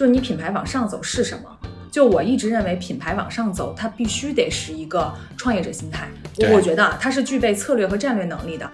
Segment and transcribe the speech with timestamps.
[0.00, 1.58] 就是你品牌往上走是什么？
[1.90, 6.08] 就我一直认为品牌往上走，它必须得是一个创业者心态。
[6.34, 8.66] 对我觉得啊它是具备策略和战略能力的。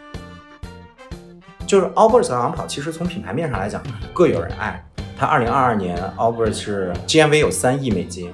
[1.67, 3.83] 就是 Allbirds 和昂跑，其实从品牌面上来讲
[4.15, 4.81] 各有人爱。
[5.19, 8.33] 它二零二二年 Allbirds 是 GMV 有三亿美金，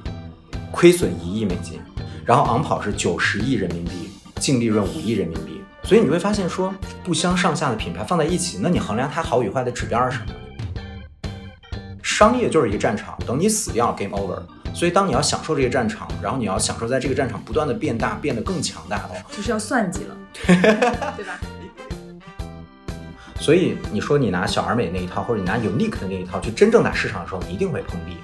[0.70, 1.80] 亏损一亿美金，
[2.27, 5.62] 然后昂跑是九十亿人民币，净利润五亿人民币。
[5.82, 10.34] 所以你会发现说，不相上下的品牌放在一起，那你衡量它好与坏的指标是什么？
[12.23, 14.40] 商业就是一个战场，等你死掉，game over。
[14.72, 20.17] 所以当你要享受这个战场，然后你要享受在这个战场不断的变大，变得更强大的时候，就是要算计了，
[21.16, 21.40] 对吧？
[23.40, 28.16] 所以你说你拿小而美那一套，或者你拿 Unique 的那一套去真正打市场的时候，你一定会碰壁。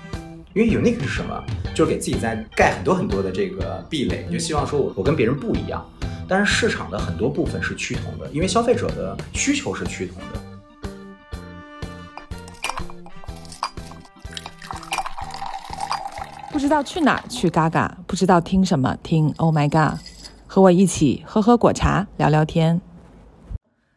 [0.55, 1.45] 因为 Unique 是什么？
[1.75, 5.85] 就是给自己在盖很多很多的这个壁垒，你就希望说我我跟别人不一样。
[6.29, 10.48] 但是市场的很多部分是趋同的，因为消费者的需求是趋同的。
[16.59, 19.97] 不知道去哪儿去嘎嘎，不知道听什么听 Oh my God，
[20.49, 22.81] 和我一起喝喝果茶，聊聊天。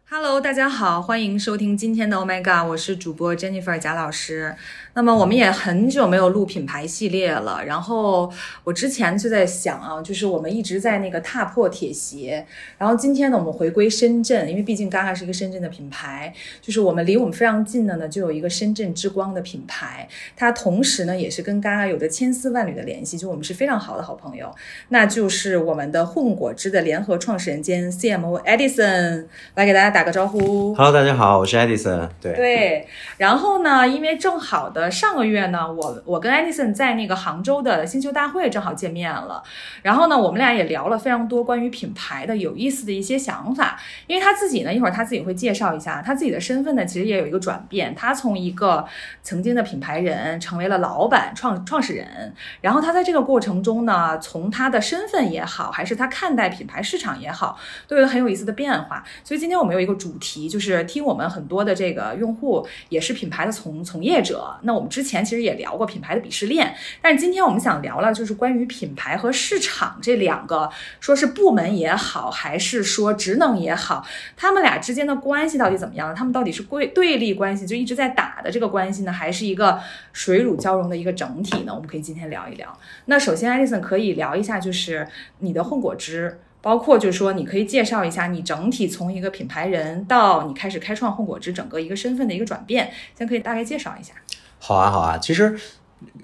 [0.08, 4.56] Hello，大家好，欢迎收听今天的 Oh My God，我是主播 Jennifer 贾老师。
[4.94, 8.32] 那么我们也很久没有录品牌系列了，然后
[8.64, 12.46] 我之前就在想啊，就是我们一直在那个踏破铁鞋，
[12.78, 24.54] 然后今天呢，我们回归深圳，因为毕竟嘎嘎是一个深圳的品牌，就是我们离我们非常近的呢，就有一个深圳之光的品牌，它同时呢也是跟嘎嘎有着千丝万缕的联系，就我们是非常好的好朋友，
[24.90, 29.26] 那就是我们的混果汁的联合创始人兼 CMO Edison
[29.56, 30.76] 来给大家打个招呼。
[30.76, 32.10] Hello，大家好，我是 Edison。
[32.20, 39.44] 对，对，然后呢，因为正好的呃上个月呢，我我跟 Edison 在那个杭州的星球大会正好见面了，
[39.84, 43.80] 然后呢，我们俩也聊了非常多关于品牌的有意思的一些想法。
[44.08, 48.84] 因为他自己呢，一会儿他自己会介绍一下他自己的身份呢，其实也有一个转变，他从一个
[49.22, 59.04] 曾经的品牌人成为了老板、创创始人，然后他在这个过程中呢，从他的身份也好，还是他看待品牌市场也好，都有很有意思的变化。
[59.24, 64.58] 所以今天我们有一个主题，就是听我们很多的这个用户也是品牌的从从业者。
[64.64, 74.06] 那我们之前其实也聊过品牌的鄙视链，但是今天我们想聊聊，就是关于品牌和市场这两个，说是部门也好，还是说职能也好，
[74.36, 76.14] 他们俩之间的关系到底怎么样？
[76.16, 79.80] 他们到底是对对立关系，就一直在打的这个关系呢，还是一个
[80.14, 81.74] 水乳交融的一个整体呢？
[81.74, 82.78] 我们可以今天聊一聊。
[83.06, 85.08] 那首先，艾丽森可以聊一下，就是
[85.40, 86.40] 你的混果汁。
[86.64, 94.14] 包括就是说，你可以介绍一下你整体从一个品牌人到你开始开创混果汁整个一个身份的一个转变，先可以大概介绍一下。
[94.64, 95.18] 好啊，好啊。
[95.18, 95.56] 其实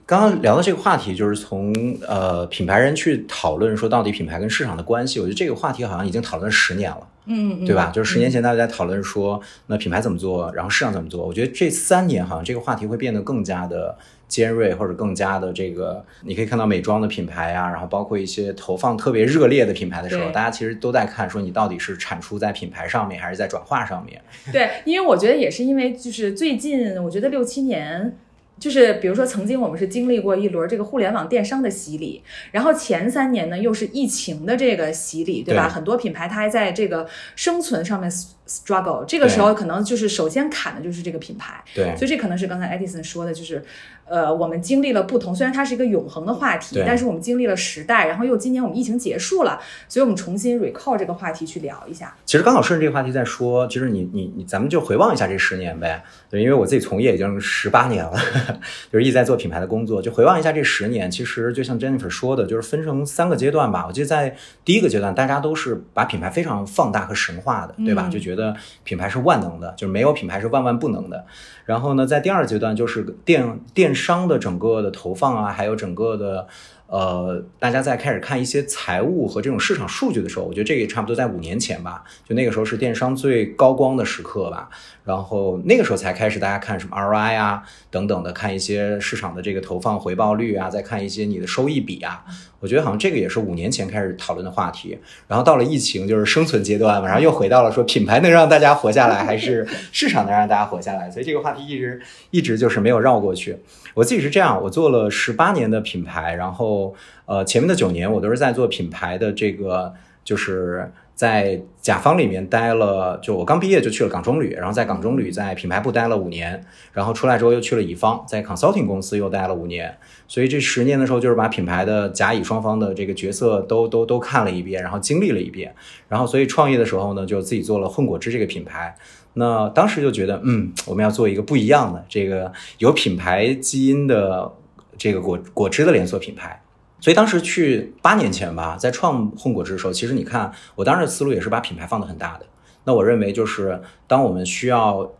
[0.05, 1.73] 刚刚聊的这个话题，就是从
[2.07, 7.07] 呃品牌人去讨论说到底品牌跟市场的关系，我觉得这个话题好像已经讨论十年了。
[7.29, 7.91] 嗯，对吧？
[7.93, 11.27] 就是十年前大家在讨论说，那品牌怎么做，然后市场怎么做。
[11.27, 13.97] 我觉得这三年好像这个话题会变得更加的
[14.29, 24.21] 尖锐，或者更加的这个，你可以看到美妆的品牌啊，然后包括一些投放特别热烈的品牌的时候，大家其实都在看说你到底是产出在品牌上面，还是在转化上面。
[24.53, 28.15] 对，因为我觉得也是因为就是最近，我觉得六七年。
[28.59, 35.67] 就是比如说，曾经我们是经历过一轮这个互联网电商的洗礼，然后前三年呢又是疫情的这个洗礼，对吧？
[35.67, 38.09] 对很多品牌它还在这个生存上面
[38.47, 43.63] struggle，这个时候可能就是首先砍的就是这个品牌，对所以这可能是刚才 Edison 说的，就是
[44.09, 52.15] 呃，我们经历了不同，虽然它是一个永恒的话题，但是我们经历了时代，然后又今年我们疫情结束了，所以我们重新 recall 这个话题去聊一下。
[52.25, 56.03] 其实刚好顺着这个话题在说，其实你你你，咱们就回望一下这十年呗。
[56.29, 58.13] 对，因为我自己从业已经十八年了，
[58.91, 61.09] 就是一直在做品牌的工作，就回望一下这十年。
[61.11, 63.85] 其实就像 Jennifer 说的，就是分成三个阶段吧。
[63.87, 68.07] 我记得在第一个阶段，大家都是把品牌非常放大和神化的，对吧？
[68.07, 71.25] 嗯就觉得品牌是万能的，就是没有品牌是万万不能的。
[71.65, 76.47] 然后呢，在第二阶段就是电电商的整个的投放啊，还有整个的
[76.87, 84.69] 呃，大家在开始看一些财务和这种市场数据的时候，我觉得这个也差不多在五年前吧，就那个时候是电商最高光的时刻吧。
[85.03, 92.23] 然后那个时候才开始大家看什么 ROI 啊等等的，看一些市场的这个投放回报率啊，再看一些你的收益比啊。
[92.59, 94.97] 我觉得好像这个也是五年前开始讨论的话题。
[95.27, 101.09] 然后到了疫情就是生存阶段，然后又回到了说品牌能让大家活下来，还是市场能让大家活下来。
[101.09, 102.01] 所以这个话题一直
[102.31, 103.57] 一直就是没有绕过去。
[103.97, 106.93] 我自己是这样，我做了十八年的品牌，然后
[107.25, 110.91] 呃前面的九年我都是在做品牌的这个就是。
[111.17, 116.63] 在甲方里面待了，就我刚毕业就去了港中旅，然后在港中旅在品牌部待了五年，
[116.93, 119.97] 然后出来之后又去了乙方，在 consulting 公司又待了五年，
[120.27, 125.73] 所以这十年的时候就是把品牌的甲乙双方的这个角色都都都看了一遍，然后经历了一遍，
[126.07, 128.95] 然后所以创业的时候呢，就自己做了混果汁这个品牌。
[129.37, 134.51] 那当时就觉得，嗯，我们要做一个不一样的这个有品牌基因的
[134.97, 136.61] 这个果果汁的连锁品牌。
[136.99, 142.45] 所以当时去八年前吧，在创混果汁的时候，其实你看，我当时的思路也是把品牌放得很大的。
[142.83, 145.11] 那我认为就是当我们需要。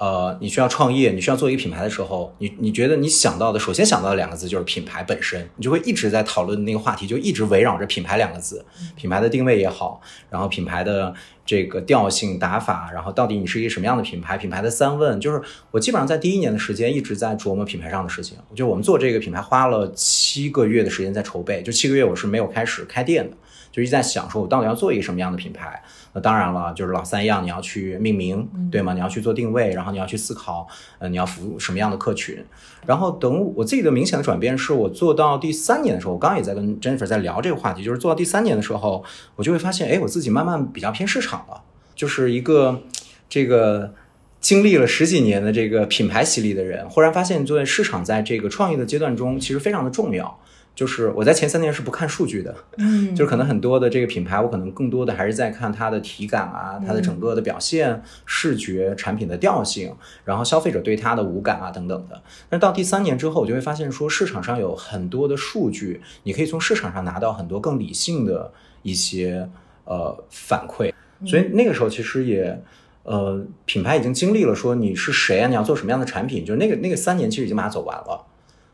[0.00, 8.64] 呃，你需要创业，你需要做一个品牌的时候，你你觉得你想到的，首先想到的两个字就是品牌本身，你就会一直在讨论那个话题，就一直围绕着品牌两个字，
[8.96, 10.00] 品牌的定位也好，
[10.30, 11.12] 然后品牌的
[11.44, 18.38] 这个调性打法，然后到底你是一个什么样的品牌，品牌的三问，就是我基本上在第一年的时间一直在琢磨品牌上的事情。
[18.54, 23.36] 就我们做这个品牌花了七个月的时间在筹备，就七个月我是没有开始开店的，
[23.70, 25.82] 就一直在想说我到底要做一个什么样的品牌。
[26.12, 28.94] 那当然了，就是老三样，你要去命名，对吗？
[28.94, 30.66] 你要去做定位，然后你要去思考，
[30.98, 32.44] 呃，你要服务什么样的客群。
[32.84, 39.04] 然后等我自己的明显的转变，是我做到第三年的时候，我刚刚也在跟 Jennifer 在聊这个话题，就是做到第三年的时候，
[39.36, 41.62] 我就会发现，哎，我自己慢慢比较偏市场了，
[41.94, 42.82] 就是一个
[43.28, 43.94] 这个
[44.40, 50.40] 经历了十几年的这个品牌洗礼的人，忽然发现，作为市场在这个创业的阶段中，其实非常的重要。
[50.80, 59.94] 就是我在前三年是不看数据的，嗯， 就是可能很多的这个品牌，我可能更多的还是在看它的体感啊，它的整个的表现、视觉、产品的调性，
[60.24, 62.22] 然后消费者对它的无感啊等等的。
[62.48, 68.50] 但到第三年之后，我就会发现说市场上有很多的数据，你可以从市场上拿到很多更理性的
[68.80, 69.50] 一些
[69.84, 70.90] 呃反馈。
[71.26, 72.58] 所以那个时候其实也
[73.02, 78.24] 呃品牌已经经历了说你是谁啊，你要做什么样的产品，就是那个那个三年其实已经把它走完了，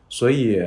[0.07, 0.63] 所以。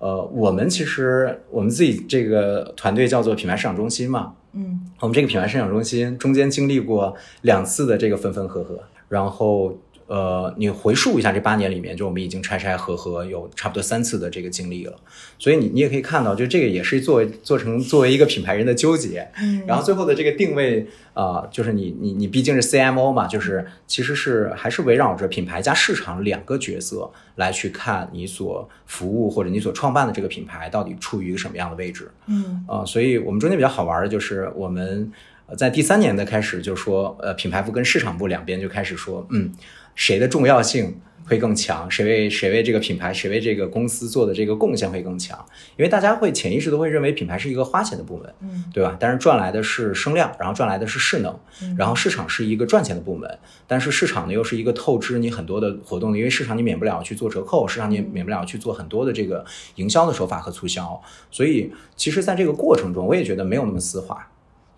[0.00, 9.78] 呃，我们其实我们自己这个团队叫做品牌市场中心嘛，嗯，我们这个品牌市场中心中间经历过两次的这个分分合合，然后。
[10.10, 14.98] 呃，你回溯一下这八年里面，就我们已经拆拆合合有差不多三次的这个经历了，
[15.38, 20.84] 所以你你也可以看到，就这个也是作为做成作为一个品牌人的纠结，嗯，然后最后的这个定位
[21.14, 35.08] 啊，就是你你你毕竟是 CMO 嘛，就是其实是还是围绕着品牌加市场两个角色来去看你所服务或者你所创办的这个品牌到底处于一个什么样的位置，嗯，啊，所以我们中间比较好玩的就是我们
[35.56, 39.52] 在第三年的开始就说，呃，品牌部跟市场部两边就开始说，嗯。
[39.94, 41.88] 谁的重要性会更强？
[41.88, 45.38] 谁为谁为这个品牌，谁为这个公司做的这个贡献会更强？
[45.76, 48.96] 因为大家会潜意识都会认为品牌是一个花钱的部门，嗯，对吧？
[48.98, 51.38] 但是赚来的是声量，然后赚来的是势能，
[51.78, 53.38] 然后市场是一个赚钱的部门，
[53.68, 59.44] 但是市场呢又是一个透支你很多的活动的，因为市场你免不了去做折扣，市场你免不了去做很多的这个
[59.76, 61.00] 营销的手法和促销，
[61.30, 64.26] 所以其实在这个过程中，我也觉得没有那么丝滑。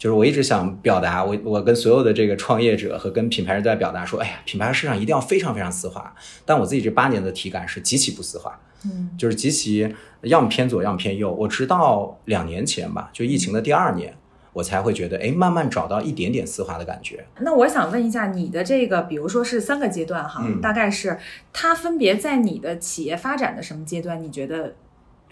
[0.03, 6.13] 就是我一直想表达，我我跟所有的这个创业者和跟品牌人都在表达说，哎呀，品牌市场一定要非常非常丝滑。
[6.45, 11.33] 但我自己这八年的体感是极其不丝滑，嗯，就是极其要么偏左，要么偏右。
[11.33, 14.13] 我直到两年前吧，就疫情的第二年，
[14.53, 17.25] 我才会觉得，哎，慢慢找到一点点丝滑的感觉。
[17.39, 21.17] 那我想问一下，你的这个，比如说是三个阶段哈，大概是
[21.53, 24.21] 它分别在你的企业发展的什么阶段？
[24.21, 24.75] 你觉得？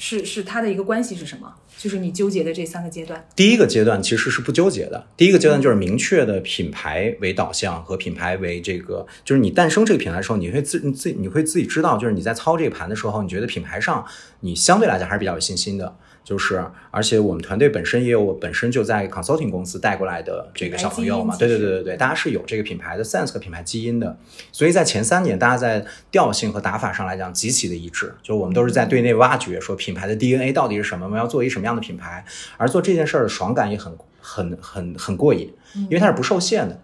[0.00, 1.54] 是是它的一个关系是什么？
[1.76, 3.22] 就是你纠结的这三个阶段。
[3.36, 14.02] 第一个阶段其实是不纠结的，第一个阶段就是明确的品牌为导向和品牌为这个，就是你诞生这个品牌的时候，你会自你自你会自己知道，就是你在操这个盘的时候，你觉得品牌上
[14.40, 15.94] 你相对来讲还是比较有信心的。
[16.22, 24.16] 就是，而且我们团队本身也有本身就在 consulting 公司带过来的这个小朋友嘛，对对对对对，大家是有这个品牌的 sense 和品牌基因的，
[24.52, 32.24] 所以在前三年，大家在调性和打法上来讲极其的一致，就是我们都是在对内挖掘，说品牌的 DNA 到底是什么，我们要做一什么样的品牌，
[32.56, 36.80] 而做这件事儿的爽感也很很很很过瘾，因为它是不受限的，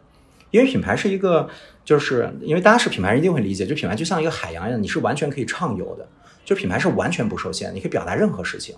[0.50, 1.48] 因为品牌是一个，
[1.84, 6.08] 就是因为大家是品牌人一定会理解，就品牌就像一个海洋一样，你是完全可以畅游的，
[6.44, 8.74] 就品牌是完全不受限，你可以表达任何事情。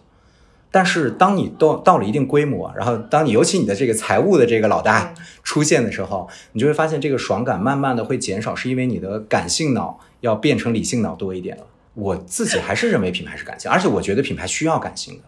[0.71, 11.65] 但是当你到到了一定规模，然后当你尤其你的这个财务的这个老大出现的时候，你就会发现这个爽感慢慢的会减少，是因为你的感性脑要变成理性脑多一点了。
[11.95, 15.23] 我自己还是认为品牌是感性，而且我觉得品牌需要感性的。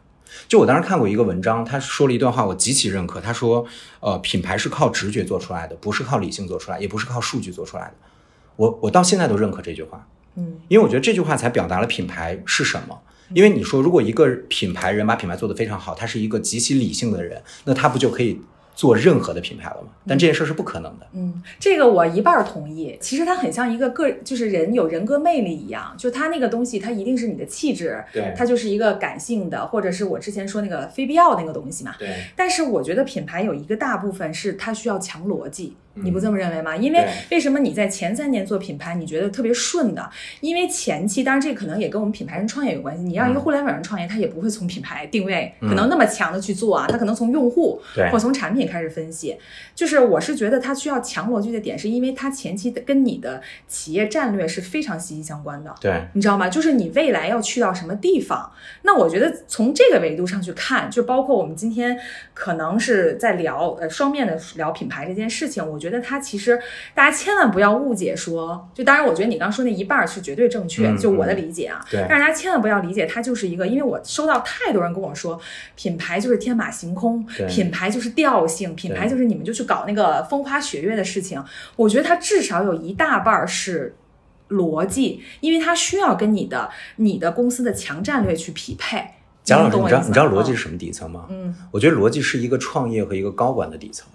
[0.47, 3.21] 就我当时看过一个文章，他说了一段话，我极其认可。
[3.21, 3.65] 他说，
[3.99, 7.95] 呃，品牌是靠直觉做出来的，不是靠理性做出来，也不是靠数据做出来的。
[8.55, 10.07] 我我到现在都认可这句话，
[10.37, 13.01] 嗯，因为我觉得这句话才表达了品牌是什么。
[13.35, 18.41] 因为你说，如果一个品牌人把品牌做得非常好，他是一个极其理性的人，那他不就可以
[18.75, 19.89] 做任何的品牌了吗？
[20.07, 21.07] 但这件事是不可能的。
[21.13, 22.97] 嗯，这个我一半同意。
[23.01, 31.95] 其实它很像一个个，就是人有人格魅力一样，就他那个东西，它一定是你的气质，对，它就是一个感性的，或者是我之前说那个非必要那个东西嘛。
[31.99, 32.25] 对。
[32.35, 35.77] 但是我觉得品牌有一个大部分是它需要强逻辑。
[36.03, 36.77] 你不这么认为吗？
[36.77, 40.11] 因为为什么你在前三年做品牌，你觉得特别顺的？
[40.41, 43.03] 因为前期，当然这可能也跟我们品牌人创业有关系。
[43.03, 49.37] 你让一个互联网人创业，他也不会从品牌定位可能那么强的去做啊，他可能从用户对或从产品开始分析。
[49.75, 55.75] 就是我是觉得他需要强逻辑的点，是因为他前期的跟你的企业战略是非常息息相关的。
[55.81, 56.49] 对，你知道吗？
[56.49, 58.53] 就是你未来要去到什么地方。
[58.83, 61.99] 那我觉得从这个维度上去看，就包括我们今天
[62.35, 66.61] 可能是在聊呃双面的聊品牌这件事情，我觉得它其实
[66.95, 71.83] 大家千万不要误解说，就当然我觉得你刚说那一半儿是绝对正确，嗯就我的理解啊。
[71.91, 75.41] 对但是大家千万不要理解它就是一个，因为我收到太多人跟我说，
[75.75, 81.43] 品牌就是天马行空，品牌就是调性，品牌就是你们就去搞那个风花雪月的事情。
[81.77, 83.97] 我觉得它至少有一大半儿是
[84.51, 89.05] 逻辑，因为它需要跟你的你的公司的强战略去匹配。
[89.43, 91.27] 贾老师，你知道你知道逻辑是什么底层吗？
[91.31, 94.07] 嗯我觉得逻辑是一个创业和一个高管的底层。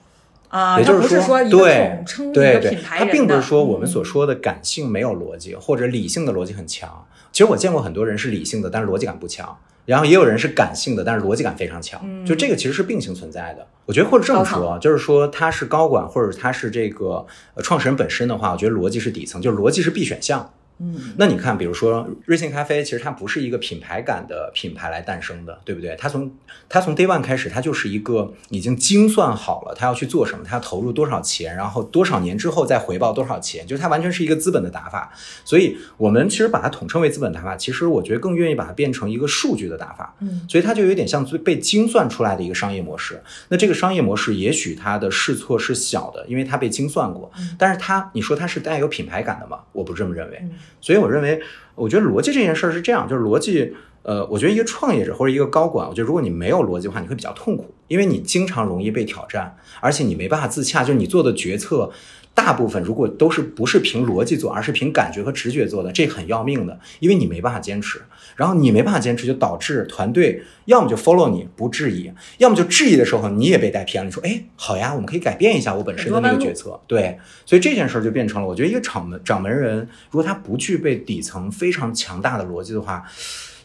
[0.50, 7.06] 啊，也就是说对对对个品，牌它并不是说我们所嗯说的感性没有逻辑，或者理性的逻辑很强。
[7.32, 9.46] 其实我见过很多人是理性的，但是逻辑感不强；
[9.86, 12.00] 然后也有人是感性的，但是逻辑感非常强。
[12.04, 13.68] 嗯就这个其实是并行存在的。
[13.86, 20.54] 我觉得或者这么说啊，就是说他是高管或者他是这个呃创始人本身的话，我觉得逻辑是底层，就是逻辑是必选项。
[20.77, 25.96] 嗯那你看，比如说瑞幸咖啡，其实它不是一个品牌感的品牌来诞生的，对不对？
[25.98, 26.29] 它从
[26.67, 35.13] 它从 day one 开始，它就是一个已经精算好了，它要去做什么，它要投入多少钱，然后多少年之后再回报多少钱，就是它完全是一个资本的打法。
[35.46, 40.15] 所以我们其实把它统称为资本打法，其实我觉得更愿意把它变成一个数据的打法。
[40.20, 43.22] 嗯所以它就有点像最被精算出来的一个商业模式。
[43.48, 49.60] 那这个商业模式也许它的试错是小的，因为它被精算过，但是它你说它是带有品牌感的吗？
[49.72, 50.39] 我不这么认为。
[50.41, 50.51] 嗯
[50.82, 51.42] 所以我认为，
[51.76, 53.74] 我觉得逻辑这件事儿是这样，就是逻辑。
[54.04, 61.90] 呃，我觉得一个创业者或者一个高管，我觉得如果你没有逻辑的话，你会比较痛苦，因为你经常容易被挑战，而且你没办法自洽，就是你做的决策
[62.36, 68.00] 大部分如果都是不是凭逻辑做，而是凭感觉和直觉做的，这很要命的，因为你没办法坚持，
[68.36, 83.04] 然后你没办法坚持，就导致团队要么就 follow 你不质疑，要么就质疑的时候你也被带偏了，你说哎好呀，我们可以改变一下我本身的那个决策，对，所以这件事儿就变成了，我觉得一个掌门掌门人，如果他不具备底层非常强大的逻辑的话，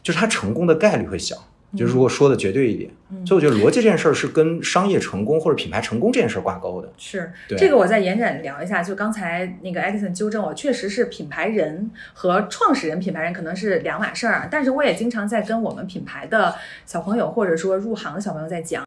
[0.02, 1.36] 就是他成功的概率会小。
[1.76, 2.90] 就是如果说的绝对一点，
[3.24, 6.92] 所以我觉得逻辑这件事儿是跟商业成功或者品牌成功这件事儿挂钩的。
[6.98, 8.82] 是对这个，我再延展聊一下。
[8.82, 14.48] 就刚才那个 Edison 纠正我，确实是品牌人和创始人、品牌人可能是两码事儿啊。
[14.50, 18.84] 但是我也经常在跟我们品牌的小朋友，或者说入行的小朋友在讲，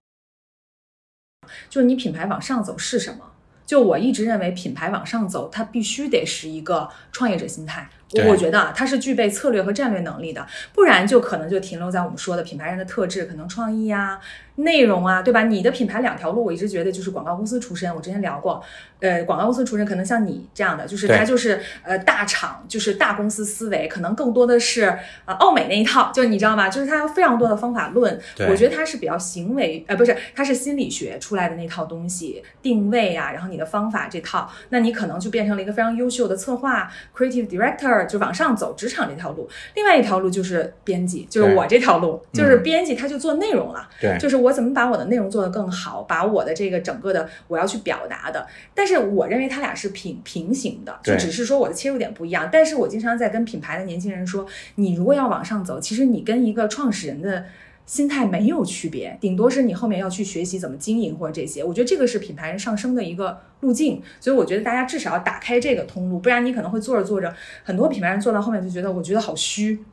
[1.70, 3.32] 就是你品牌往上走是什么？
[3.66, 7.90] 就我一直认为，品牌往上走，它必须得是一个创业者心态。
[8.14, 14.20] 对我我觉得啊，它是具备策略和战略能力的，不然就可能就停留在我们说的品牌人的特质，可能创意啊、
[14.56, 15.44] 内容啊，对吧？
[15.44, 18.64] 你的品牌两条路，我一直觉得就是广告公司出身，我之前聊过，
[19.00, 24.84] 呃，广告公司出身可能像你这样的，就是对它就是呃大厂，就是大公司思维，可能更多的是
[25.26, 26.70] 呃奥美那一套，就是你知道吗？
[26.70, 39.50] 就是他有非常多的方法论，我觉得他是比较行为，呃，不是，他是心理学出来的那套东西，定位啊，然后你的方法这套，那你可能就变成了一个非常优秀的策划 creative director，就往上走职场这条路。
[39.76, 43.90] 另外一条路就是编辑，就是我这条路，就是嗯编辑，他就做内容了。
[44.00, 52.50] 对，就是我怎么把我的内容做得更好，把我的这个整个的我要去表达的，但是我认为它俩是平平行的，就只是说我的切入点不一样。
[52.52, 54.46] 但是我经常在跟品牌的年轻人说，
[54.76, 57.46] 你如果要往上走，其实你跟一个创始人的。
[57.86, 61.64] 心态没有区别，顶多是你后面要去学习怎么经营或者这些。
[61.64, 69.84] 我觉得这个是品牌人上升的一个路径，所以我觉得大家至少要打开这个通路，不然你可能会做着做着，很多品牌人做到后面就觉得我觉得好虚，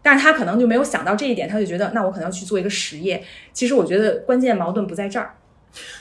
[0.00, 3.22] 但是他可能就没有想到这一点，他就觉得那我可能要去做一个实业。
[3.52, 5.34] 其实我觉得关键矛盾不在这儿，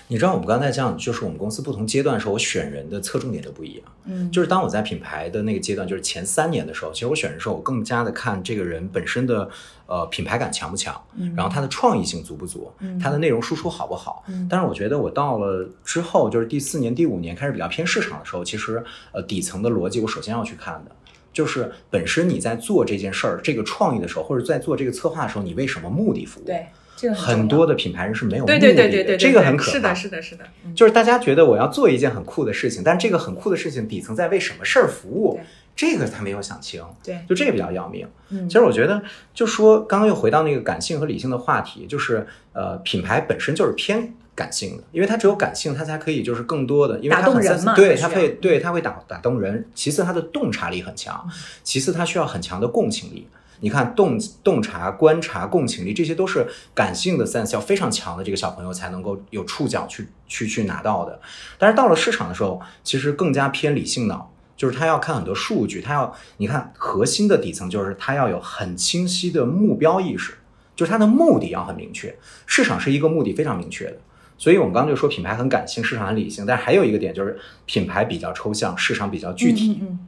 [0.08, 3.84] 你知道我们刚才讲，就是我们公司不同阶段的时候，我选人的侧重点都不一样。
[4.06, 9.50] 嗯，就是当我在品牌的那个阶段，就是前三年的时候，其实我选人的时候，我更加的看这个人本身的
[9.90, 14.24] 呃品牌感强不强，嗯然后它的创意性足不足，嗯他的内容输出好不好。
[14.28, 18.82] 嗯但是我觉得我到了之后，就是第四年、第五年开始比较偏市场的时候，其实
[19.12, 20.92] 呃底层的逻辑我首先要去看的。
[21.32, 26.44] 就是本身你在做这件事儿、这个创意的时候，或者在做这个策划的时候，你为什么目的服务？
[26.44, 26.66] 对，
[26.98, 29.72] 这个很多的品牌人是没有目的的，对对对对，对这个很可怕。
[29.72, 35.44] 是的，是的，是的，嗯就是大家觉得我要做一件很酷的事情，但这个很酷的事情底层在为什么事儿服务对，
[35.80, 38.06] 这个他没有想清，对，就这个比较要命。
[38.28, 39.02] 嗯其实我觉得，
[39.34, 49.66] 就说刚刚又回到那个感性和理性的话题，就是呃，品牌本身就是偏感性的，因为它只有感性，它才可以就是更多的，因为它很人嘛对，它会对它会打打动人。
[49.74, 51.16] 其次，它的洞察力很强；
[51.64, 53.26] 其次，它需要很强的共情力。
[53.62, 61.18] 你看洞洞察、观察、共情力，这些都是感性的 sense 要非常强的这个小朋友才能够有触角去去去拿到的。
[61.58, 70.34] 但是到了市场的时候，其实更加偏理性脑，就是他要看很多数据，他要你看核心的底层就是他要有很清晰的目标意识，
[70.76, 72.14] 就是他的目的要很明确。
[72.46, 73.96] 市场是一个目的非常明确的。
[74.38, 79.80] 所以我们刚刚就说品牌很感性，市场很理性，但是还有一个点就是品牌比较抽象，市场比较具体。
[79.82, 80.00] 嗯嗯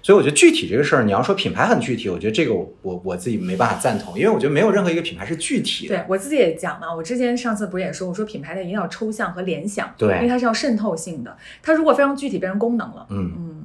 [0.00, 5.96] 所以我觉得具体这个事儿，你要说品牌很具体，我觉得这个我我我自己没办法赞同，因为我觉得没有任何一个品牌是具体的。
[5.96, 13.64] 对我自己也讲嘛，我之前上次不是也说，我说品牌的一定要抽象和联想，对因为它是要渗透性的，它如果非常具体，变成功能了，嗯嗯，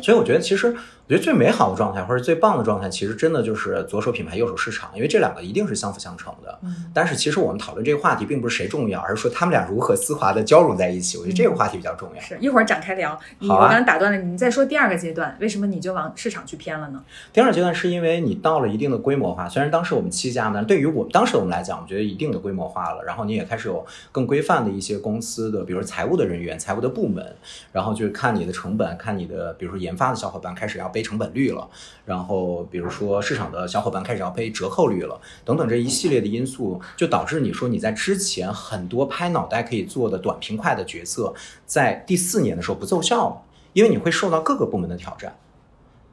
[0.00, 6.58] 所以我觉得，其实我觉得最美好的状态或者最棒的状态，其实真的就是左手品牌，右手市场，因为这两个一定是相辅相成的。
[6.62, 11.18] 嗯但是其实我们讨论这个话题，并不是谁重要，而是说他们俩如何丝滑的交融在一起。
[11.18, 12.20] 我觉得这个话题比较重要。
[12.20, 13.18] 是一会儿展开聊。
[13.38, 17.02] 你、好啊我刚才打断了你，你再说第二个阶段，为什么你就往市场去偏了呢？
[17.32, 27.34] 第二阶段是因为你到了一定的规模化，虽然当时我们七家呢，对于我们当时我们来讲，我觉得一定的规模化了，然后你也开始有更规范的一些公司的，比如财务的人员、财务的部门，
[27.72, 31.68] 然后就是看你的成本，看你的，比如说研发的小伙伴开始要背成本率了，
[32.06, 41.34] 然后比如说市场的小伙伴开始要背折扣率了，等等这一系列的因素，就导致你说你在之前很多拍脑袋可以做的短平快的决策，
[41.66, 45.36] 在第四年的时候不奏效了，因为你会受到各个部门的挑战。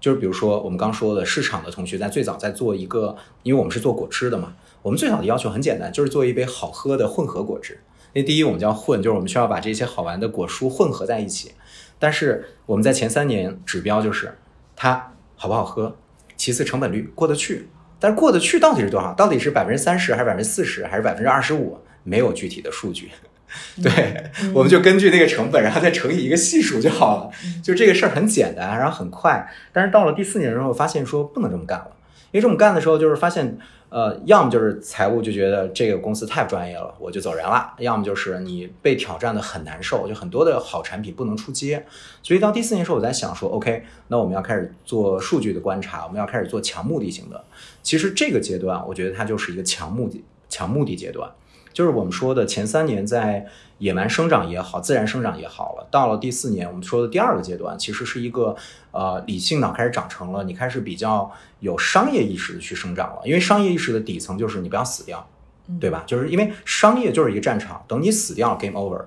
[0.02, 7.82] 就是比如说我们刚说的市场的同学在最早在做一个，因为我们是做果汁的嘛，我们最早的要求很简单，就是做一杯好喝的混合果汁。
[8.14, 11.52] 那第一我们叫混，就是我们需要把这些好玩的果蔬混合在一起。
[12.00, 14.34] 但是我们在前三年指标就是
[14.76, 15.96] 它好不好喝，
[16.36, 17.68] 其次成本率过得去。
[18.00, 19.14] 但是过得去到底是多少？
[19.14, 21.78] 到底是百分之三十还是百分之四十还是百分之二十五？
[22.04, 23.12] 没有具体的数据。
[23.84, 27.32] 对，我们就根据那个成本，然后再乘以一个系数就好了。
[27.62, 29.52] 就这个事儿很简单，然后很快。
[29.74, 31.92] 但是到了第四年的时候，发现说不能这么干了，
[32.32, 33.58] 因为这么干的时候，就是发现，
[33.90, 41.84] 呃，要么就是财务就觉得这个公司太专业了，我就走人了；要么就是你被挑战的很难受，就很多的好产品不能出街。
[42.22, 47.44] 所以到第四年时候，我在想说，OK，那我们要开始做数据的观察，我们要开始做强目的型的。
[47.82, 51.30] 其实这个阶段，我觉得它就是一个强目的、强目的阶段。
[51.72, 53.46] 就是我们说的前三年在
[53.78, 58.56] 野蛮生长也好，自然生长也好了，到了第四年我们说的第二个阶段，其实是一个
[58.92, 65.26] 呃理性脑开始长成了，你开始比较有商业意识的去生长了，因为商业意识的底层就是你不要死掉，
[65.80, 66.04] 对吧？
[66.06, 69.06] 就是因为商业就是一个战场，等你死掉，game over，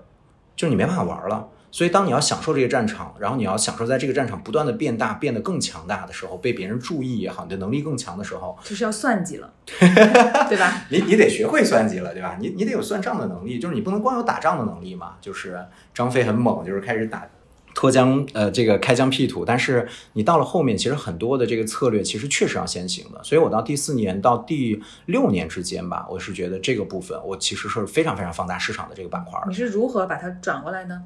[0.56, 1.48] 就是你没办法玩了。
[1.72, 10.84] 所以，当你要享受这个战场，然后你要享受在这个战场不断的变大、变得更强大的时候，被别人注意也好，你的能力更强的时候，就是要算计了， 对吧？
[10.90, 12.36] 你你得学会算计了，对吧？
[12.38, 15.14] 你你得有算账的能力，就是你不能光有打仗的能力嘛。
[15.22, 15.58] 就是
[15.94, 17.26] 张飞很猛，就是开始打
[17.74, 23.22] 脱缰呃这个开疆辟土，但是你到了后面，其实很多的这个策略其实确实要先行的。
[23.22, 29.54] 所以我到第四年到第六年之间吧，我是觉得这个部分我其实是非常非常放大市场的这个板块你。
[29.54, 31.02] 是如何把它转过来呢？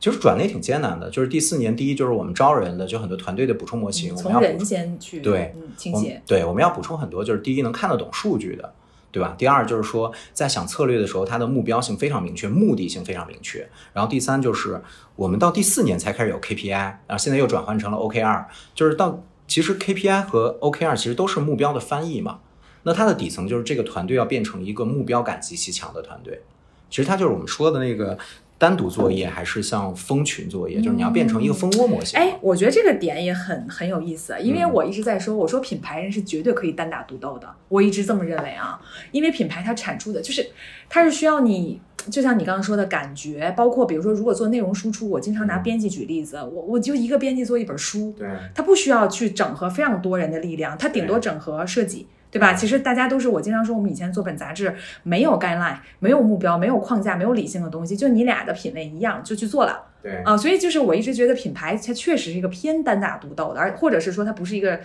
[0.00, 8.72] 其实转的也挺艰难的，就是第四年，第一就是我们招人的，就很多团队的补充模型，从人先去对嗯倾斜，对，我们要补充很多，就是第一能看得懂数据的，
[9.18, 9.34] 对吧？
[9.36, 13.68] 第二就是说，在想策略的时候，它的目标性非常明确，目的性非常明确。
[13.92, 14.80] 然后第三就是
[15.16, 18.44] 我们到第四年才开始有 KPI，然后现在又转换成了 OKR，
[18.76, 22.38] 就是到其实 KPI 和 OKR 其实都是目标的翻译嘛。
[22.84, 26.42] 那它的底层就是这个团队要变成一个目标感极其强的团队。
[26.88, 28.16] 其实它就是我们说的那个
[28.58, 32.18] 单独作业，还是像蜂群作业，就是你要变成一个蜂窝模型。
[32.18, 34.72] 哎，我觉得这个点也很很有意思，因为嗯。
[34.72, 38.80] 我一直在说，我说品牌人是绝对可以单打独斗的，我一直这么认为啊，
[39.12, 40.46] 因为品牌它产出的就是
[40.88, 41.80] 它是需要你。
[42.12, 45.62] 就像你刚刚说的感觉，包括比如说，如果做内容输出，我经常拿嗯。
[45.62, 52.52] 编辑举例子，我我就一个编辑做一本书，对，它不需要去整合非常多人的力量，它顶多整合设计，对吧？
[52.54, 59.84] 其实大家都是我经常说，我们以前做本杂志没有 guideline，没有目标，没有框架，没有理性的东西，就你俩的品味一样就去做了。
[60.02, 64.78] 对，啊，所以就是我一直觉得品牌它确实是一个偏单打独斗的，而或者是说它不是一个。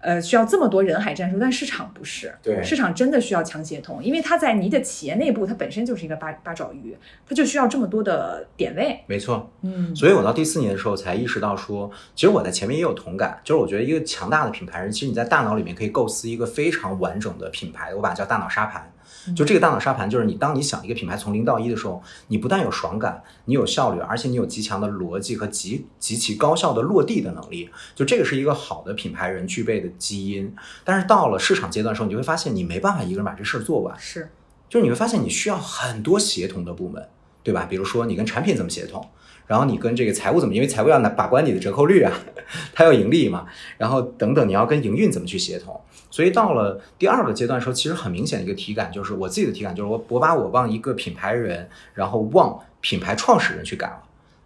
[0.00, 6.96] 呃，需要这么多人海战术，但市场不是，对市场真的需要强协同，因为它在你的企业内部，它本身就是一个八八爪鱼，
[7.28, 9.50] 它就需要这么多的点位，没错。
[9.62, 18.92] 嗯，所以我到第四年的时候才意识到说，其实我在前面也有同感，就是我觉得一个强大的品牌人，其实你在大脑里面可以构思一个非常完整的品牌，我把它叫大脑沙盘。
[19.34, 27.68] 就这个大脑沙盘，就是你当你想一个品牌从零到一的时候，你不但有爽感，你有效率，而且你有极强的逻辑和极极其高效的落地的能力。
[27.94, 30.54] 就这个是一个好的品牌人具备的基因。
[30.84, 33.94] 但是到了市场阶段的时候，你就会发现你没办法一个人把这事儿做完。
[33.98, 34.30] 是，
[34.68, 37.08] 就是你会发现你需要很多协同的部门，
[37.42, 37.66] 对吧？
[37.68, 39.08] 比如说你跟产品怎么协同，
[39.46, 42.12] 然后你跟这个财务怎么，因为财务要拿把关你的折扣率啊，
[42.74, 45.80] 它要盈利嘛，然后等等，你要跟营运怎么去协同。
[46.10, 54.02] 所以到了第二个阶段的时候，其实很明显的一个体感就是我自己的体感就是我我把我往一个品牌人，然后往品牌创始人去赶了。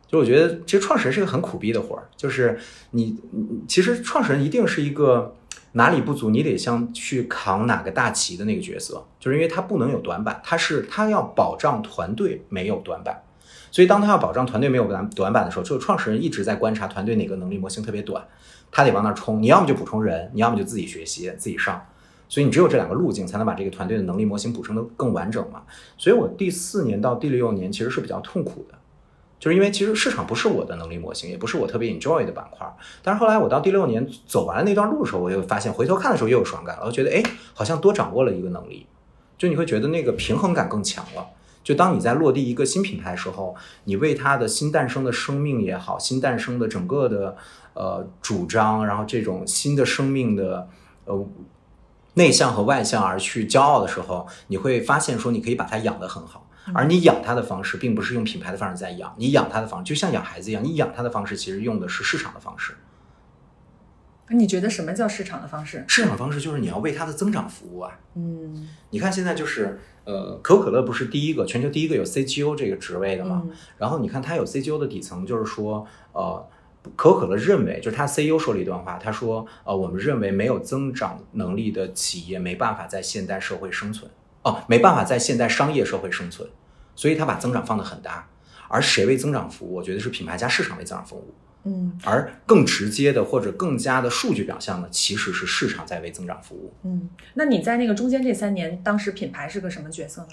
[0.09, 2.59] 就我觉得其实创始人是个很苦逼的活儿，就是
[2.91, 3.17] 你
[3.67, 5.35] 其实创始人一定是一个
[5.73, 13.23] 哪里不足，你得像去扛哪个大旗的那个角色，就是因为他不能有短板，他是他要保障团队没有短板。
[13.71, 18.23] 所以当他要保障团队没有短短板的时候，就创始人一直在观察团队哪个能力模型特别短，
[18.73, 19.41] 他得往那儿冲。
[19.41, 21.87] 你要么就补充人，你要么就自己学习自己上。
[22.29, 25.63] 所以你只有这两个路径，才能把这个团队的能力模型补充的更完整嘛。
[25.99, 28.79] 所以我第四年到第六年其实是比较痛苦的，
[29.39, 32.67] 就是因为其实市场不是我的能力模型，也不是我特别 enjoy 的板块。
[33.03, 38.87] 但是后来我到第六年走完了那段路的时候，我又发现回头看的时候又有爽感了，我觉得哎，好像多掌握了一个能力，
[39.37, 41.27] 就你会觉得那个平衡感更强了。
[41.63, 43.55] 就当你在落地一个新品牌的时候，
[43.85, 47.37] 你为它的新诞生的生命也好，新诞生的整个的
[47.75, 50.69] 呃主张，然后这种新的生命的
[51.05, 51.29] 呃
[52.15, 62.75] 内向和外向而去骄傲的时候，你会发现说你可以把它养得很好，而你养它的方式并不是用品牌的方式在养，你养它的方式就像养孩子一样，你养它的方式其实用的是市场的方式。
[64.29, 65.85] 你觉得什么叫市场的方式？
[65.89, 67.99] 市场方式就是你要为它的增长服务啊。
[68.15, 73.43] 嗯你看现在就是，呃，可口可乐不是第一个全球第一个有 CGO 这个职位的嘛？
[73.45, 76.49] 嗯然后你看它有 CGO 的底层，就是说，呃，
[76.97, 84.11] 可口可乐认为，就是他 CEO 说了一段话，他说，呃，我们认为没有增长能力的企业没办法在现代社会生存，
[84.43, 86.49] 哦，没办法在现代商业社会生存，
[86.95, 88.29] 所以他把增长放得很大。
[88.69, 89.75] 而谁为增长服务？
[89.75, 91.35] 我觉得是品牌加市场为增长服务。
[91.65, 96.73] 嗯而更直接的或者更加的数据表象呢，其实是市场在为增长服务。
[96.83, 100.29] 嗯，那你在那个中间这三年，当时品牌是个什么角色呢？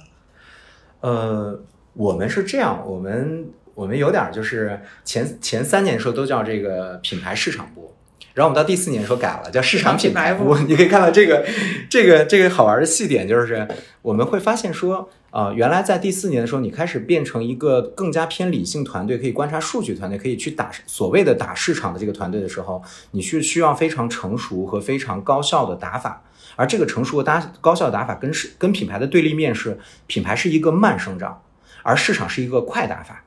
[1.01, 1.61] 呃，
[1.93, 3.47] 我们是这样，我们
[3.79, 7.95] 我们有点儿就是前前三年的时候都叫这个品牌市场部，
[8.33, 10.57] 然后我们到第四年的时候改了，叫市场品牌部。
[10.67, 11.45] 你可以看到这个
[11.89, 13.65] 这个这个好玩的细点就是，
[14.01, 26.21] 我们会发现说，呃，原来在第四年的时候，你开始变成一个更加偏理性团队，可以观察数据团队，可以去打所谓的打市场的这个团队的时候，你是需要非常成熟和非常高效的打法。
[26.57, 31.41] 而这个成熟的打高效的打法跟是跟品牌的对立面是，品牌是一个慢生长，
[31.83, 33.23] 而市场是一个快打法。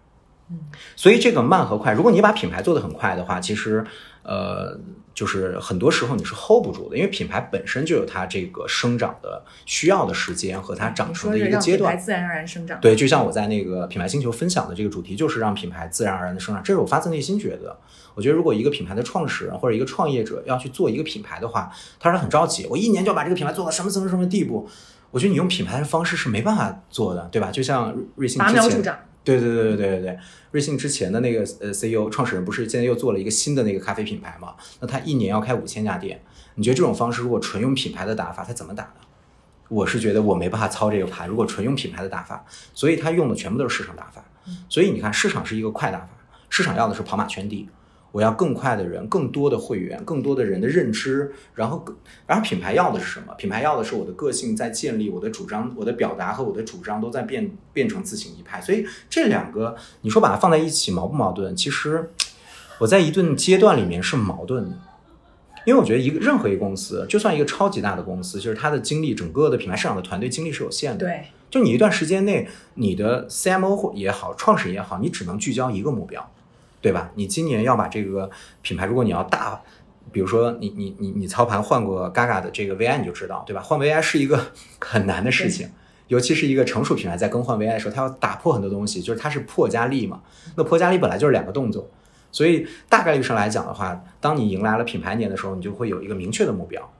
[0.97, 3.85] 所以这个慢和快，如果你把品牌做得很快的话，其实
[4.23, 4.79] 呃，
[5.15, 12.01] 就是很多时候你是 hold 不住的，因为品牌本身就有它这个生长的需要的时间和它长成的一个阶段牌。
[12.01, 12.79] 自然而然生长。
[12.81, 17.77] 对，就像我在那个品牌星球分享的这个主题，就是让品牌自然而然的生长，这是我发自内心觉得。
[18.15, 24.69] 我觉得如果一个品牌的创始人或者一个创业者要去做一个品牌的话，他是很着急，我一年就要把这个品牌做到什么什么什么地步。
[25.11, 27.51] 我觉得你用品牌的方式是没办法做的，对吧？
[27.51, 28.99] 就像瑞幸拔之前，苗助长。
[29.25, 30.19] 对对对对对对对，
[30.51, 34.55] 瑞幸之前的那个呃 CEO 创始人不是现在又做了一个新的那个咖啡品牌嘛？
[34.81, 36.23] 那他一年要开五千家店，
[36.57, 38.95] 你觉得这种方式如果纯用品牌的打法，他怎么打呢？
[39.69, 44.23] 我是觉得我没办法操这个盘，如果纯用品牌的打法，所以他用的全部都是市场打法。
[44.69, 46.09] 所以你看，市场是一个快打法，
[46.51, 47.69] 市场要的是跑马圈地，
[48.13, 51.97] 我要更快的人，更多的会员，更多的人的认知，然后更，
[52.27, 53.35] 然后品牌要的是什么？
[53.35, 58.61] 品牌要的是我的个性在建立，我的主张、我的表达和我的主张都在变变成自成一派。
[58.61, 61.57] 所以这两个，你说把它放在一起矛不矛盾？
[61.57, 62.13] 其实
[62.79, 64.79] 我在一顿阶段里面是矛盾的。
[65.65, 71.07] 因为我觉得一个任何一个公司，就算一个超级大的公司，就是它的精力，整个的品牌市场的团队精力是有限的。
[71.07, 76.33] 对，就你一段时间内，你的 CMO 或也好，创始人也好，你只能聚焦一个目标，
[76.83, 77.11] 对吧？
[77.15, 78.29] 你今年要把这个
[78.61, 79.59] 品牌，如果你要大，
[80.11, 83.63] 比如说你你你你操盘换过 Gaga 的这个 VI，你就知道，对吧？
[83.63, 84.39] 换 VI 是一个
[84.81, 85.71] 很难的事情，
[86.09, 90.21] 尤其是一个成熟品牌在更换 VI 的时候，它要打破很多东西，就是它是破加立嘛。
[90.57, 91.89] 那破加立本来就是两个动作，
[92.31, 96.93] 所以大概率上来讲的话，当你迎来了品牌年的时候，你就会有一个明确的目标。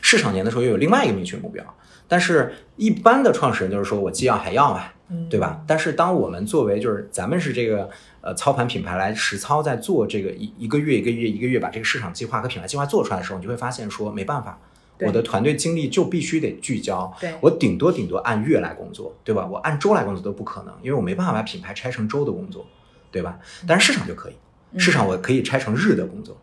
[0.00, 1.62] 市场年的时候又有另外一个明确目标，
[2.08, 5.62] 但是一般的创始人就是说我既要还要嘛，嗯对吧？
[5.66, 7.90] 但是当我们作为就是咱们是这个
[8.20, 14.58] 呃操盘品牌来实操在做这个一一个月一个月一个月把这个市场计划和品牌计划做出来的时候，你就会发现说没办法，
[15.00, 19.46] 我的团队精力就必须得聚焦，对我顶多顶多按月来工作，对吧？
[19.46, 22.66] 我按周来工作都不可能，因为我没办法把品牌拆成周的工作，
[23.10, 23.38] 对吧？
[23.66, 24.34] 但是市场就可以，
[24.78, 26.36] 市场我可以拆成日的工作。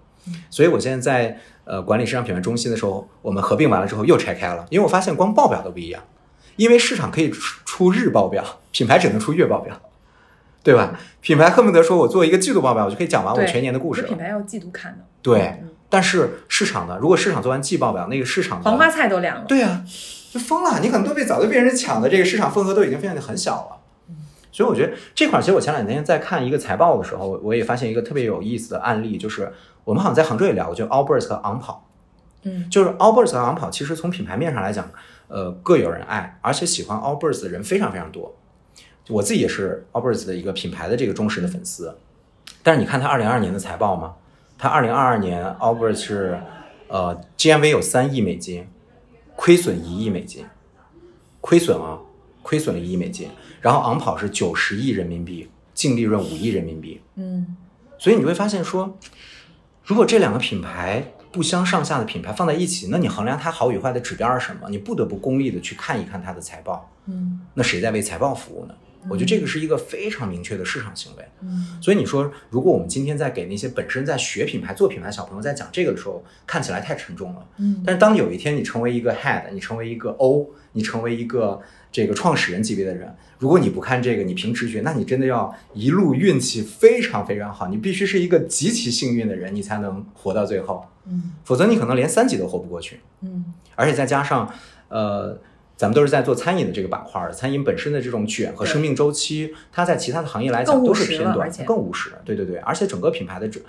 [0.49, 6.03] 所以我现在在呃管理市场品牌中心的时候，我们合并完了之后又拆开了，因为我发现光报表都不一样，
[6.57, 9.79] 因为市场可以出出日报表，品牌只能出月报表，
[10.67, 10.99] 对吧？
[11.21, 14.07] 品牌恨不得说我做一个季度报表，我就可以讲完我全年的故事了。
[14.09, 16.97] 品牌要季度看的，对嗯，但是市场呢？
[16.99, 19.45] 如果市场做完季报表，那个市场黄花菜都凉了。
[19.45, 19.85] 对啊，
[20.29, 20.81] 就疯了！
[20.81, 24.15] 你可能都被早就被人抢的这个市场份额都已经变得很小了。
[24.51, 29.53] 所以我觉得这块儿，其实我前两天在看一个财报的时候，我也发现一个特别有意思的案例，就是
[29.85, 31.87] 我们好像在杭州也聊过，就 Allbirds 和昂跑，
[32.43, 34.89] 嗯，就是 Allbirds 和昂跑，其实从品牌面上来讲，
[35.29, 38.35] 呃，各有人爱，而且喜欢 Allbirds 的人非常非常多。
[39.09, 41.97] 我自己也是 Allbirds 的一个品牌的这个忠实的粉丝，
[42.61, 44.15] 但是你看它二零二二年的财报吗？
[44.57, 46.39] 它二零二二年 Allbirds 是
[46.87, 48.67] 呃 GMV 有三亿美金，
[49.35, 50.45] 亏损一亿美金，
[51.39, 51.99] 亏损啊，
[52.41, 53.29] 亏损了一亿美金。
[53.61, 57.01] 然后昂跑是九十亿人民币，净利润五亿人民币。
[57.15, 57.55] 嗯
[57.99, 58.97] 所以你会发现说，
[59.83, 64.69] 如果这两个品牌不相上下的品牌放在一起，那你衡量它好与坏的指标是什么？
[64.69, 66.89] 你不得不功利的去看一看它的财报。
[67.05, 68.75] 嗯那谁在为财报服务呢？
[69.09, 71.23] 我觉得这个是一个非常明确的市场行为。
[71.41, 77.45] 嗯所以你说，如果我们今天在给那些本身在学品牌、做品牌的小朋友在讲这个的时候，看起来太沉重了。
[77.57, 92.99] 嗯但是当有一天你成为一个 head，你成为一个 O，你成为一个这个创始人级别的人，如果你不看这个，你凭直觉，那你真的要一路运气非常非常好，你必须是一个极其幸运的人，你才能活到最后，嗯否则你可能连三级都活不过去。
[93.21, 94.51] 嗯而且再加上，
[94.89, 95.39] 呃，
[95.77, 102.11] 咱们都是在做餐饮的这个板块儿，餐饮本身的这种卷和生命周期，它在其他的行业来讲都是偏短更务实。
[102.25, 103.61] 对对对，而且整个品牌的这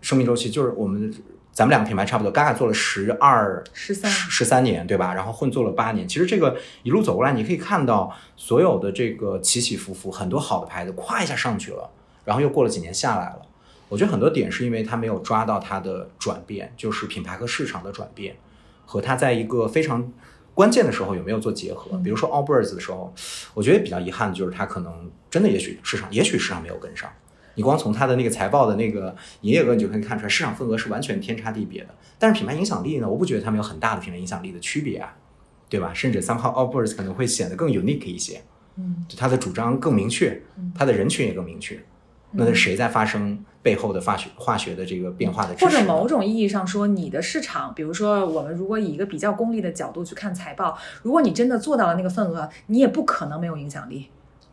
[0.00, 1.12] 生命周期，就是我们
[1.52, 3.60] 咱们两个品牌差不多，嘎嘎做了十二。
[3.72, 5.12] 十三十三年，对吧？
[5.12, 6.06] 然后混做了八年。
[6.06, 11.90] 其实这个一路走过来，你可以看到所有的这个起起伏伏，很多好的牌子咵一下上去了，
[12.24, 13.42] 然后又过了几年下来了。
[13.88, 18.36] 我觉得很多点是因为它没有抓到它的转变，就是品牌和市场的转变，
[18.86, 20.12] 和它在一个非常
[20.58, 21.96] 关键的时候有没有做结合。
[21.98, 23.14] 比如说 Allbirds 的时候，
[23.54, 27.08] 我觉得比较遗憾的就是它可能真的也许市场，也许市场没有跟上。
[27.54, 31.94] 你光从它的那个财报的那个营业额，你就可以看出来，市场份额是完全天差地别的。
[32.18, 35.16] 但是品牌影响力呢，我不觉得他们有很大的品牌影响力的区别啊，
[35.68, 35.94] 对吧？
[35.94, 38.42] 甚至 somehow Allbirds 可能会显得更 unique 一些，
[38.74, 40.42] 嗯就它的主张更明确，
[40.74, 41.78] 它的人群也更明确。
[42.32, 45.82] 那是谁在发生背后的化学化学的这个变化的或者？
[45.84, 54.08] 某种意义上说，你的市场，比如说我们如果以一个比较功利的角度去看财报，如果你真的做到了那个份额，你也不可能没有影响力。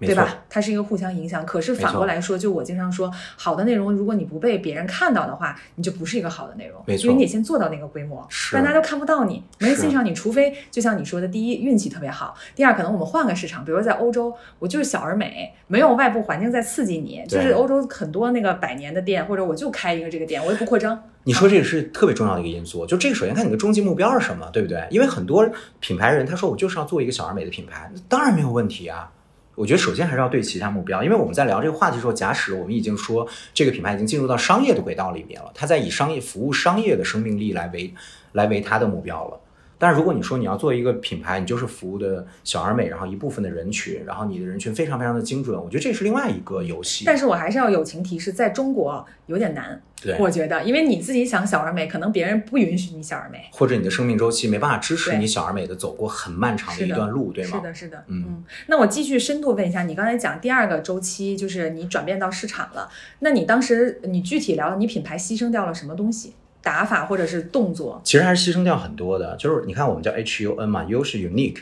[0.05, 0.43] 对吧？
[0.49, 1.45] 它是一个互相影响。
[1.45, 6.81] 可是反过来说，就我经常说，好的内容，如果你不被别人看到的话，你就不是一个好的内容。
[6.85, 10.13] 没错因为你得先做到那个规模，是不然大家都看不到你，没人欣赏你。
[10.13, 21.01] 除非就像你说的，第一运气特别好，第二可能我们换个市场，比如在欧洲，我就是小而美，没有外部环境在刺激你，就是欧洲很多那个百年的店，或者我就开一个这个店，我也不扩张。
[21.23, 24.85] 你说这个是特别重要的一个因素，就这个首先看你的终极目标是什么，对不对？
[24.91, 29.11] 因为很多品牌人他说我就是要做一个小而美的品牌，当然没有问题啊。
[29.55, 37.93] 我觉得首先还是要对齐一下目标，因为我们在聊这个话题的时候，假使我们已经说这个品牌已经进入到商业的轨道里面了，它在以商业服务商业的生命力来为
[38.33, 39.39] 来为它的目标了。
[39.77, 47.03] 但是如果你说你要做一个品牌，你就是服务的小而美，然后一部分的人群，然后你的人群非常非常的精准，我觉得这是另外一个游戏。
[47.05, 53.41] 但是我还是要友情提示，在中国有点难，对，我觉得，因为你自己想小而美，可能别人不允许你小而美。
[53.51, 57.57] 或者你的生命周期没办法支持你小而美的走过很漫长的一段路，对吗？
[57.57, 66.33] 是的，是的，嗯那我继续深度问一下，你刚才讲第二个周期，就是你转变到市场了，那你当时你具体聊你品牌牺牲掉了什么东西？
[66.65, 68.01] 打法或者是动作？
[68.03, 69.35] 其实还是牺牲掉很多的。
[69.37, 71.59] 就是你看，我们叫 H U N 嘛，U 是 unique，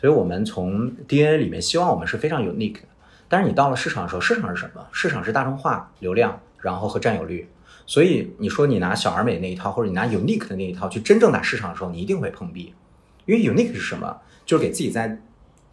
[0.00, 2.88] 所以我们从 DNA 里面希望我们是非常 unique 的。
[3.28, 4.86] 但是你到了市场的时候，市场是什么？
[4.92, 7.46] 市场是大众化、流量，然后和占有率。
[7.86, 12.72] 所以你说你拿小而美那一套，或者你拿 unique 的那一套去真正打市场的时候，你一定会碰壁。
[13.26, 14.16] 因为 unique 是什么？
[14.46, 15.20] 就是给自己在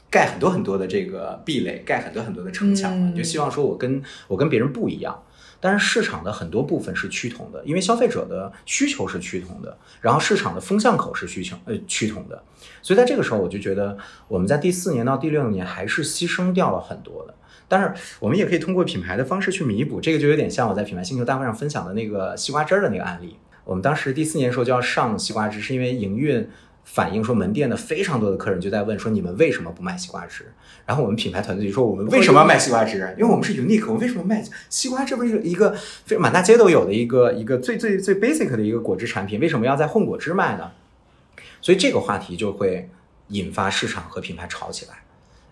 [0.09, 3.07] 盖很多很多的这个壁垒，盖很多很多的城墙嘛。
[3.07, 5.23] 嗯你就希望说我跟我跟别人不一样。
[5.63, 12.43] 但是市场的很多部分是趋同的，因为消费者的需求是趋同的，然后市场的风向口是需求呃趋同的，
[12.81, 13.97] 所以在这个时候我就觉得
[14.27, 17.33] 我们在第四年到第六年还是牺牲掉了很多的。
[17.69, 23.37] 但是我们也可以通过品牌的方式去弥补，这个就有点像我在品牌星球大会上分享的那个西瓜汁儿的那个案例。
[23.63, 26.45] 我们当时第四年的时候就要上西瓜汁，是因为营运
[26.85, 30.53] 反映说门店的非常多的客人就在问说你们为什么不卖西瓜汁？
[30.85, 33.15] 然后我们品牌团队就说我们为什么要卖西瓜汁？
[33.17, 35.15] 因为我们是 unique，我们为什么卖西瓜汁？
[35.15, 35.71] 不是一个一个
[36.05, 40.71] 非满大街都有的一个一个最最最 basic 的一个果汁产品，为什么要在混果汁卖呢？
[41.61, 42.89] 所以这个话题就会
[43.29, 45.03] 引发市场和品牌吵起来。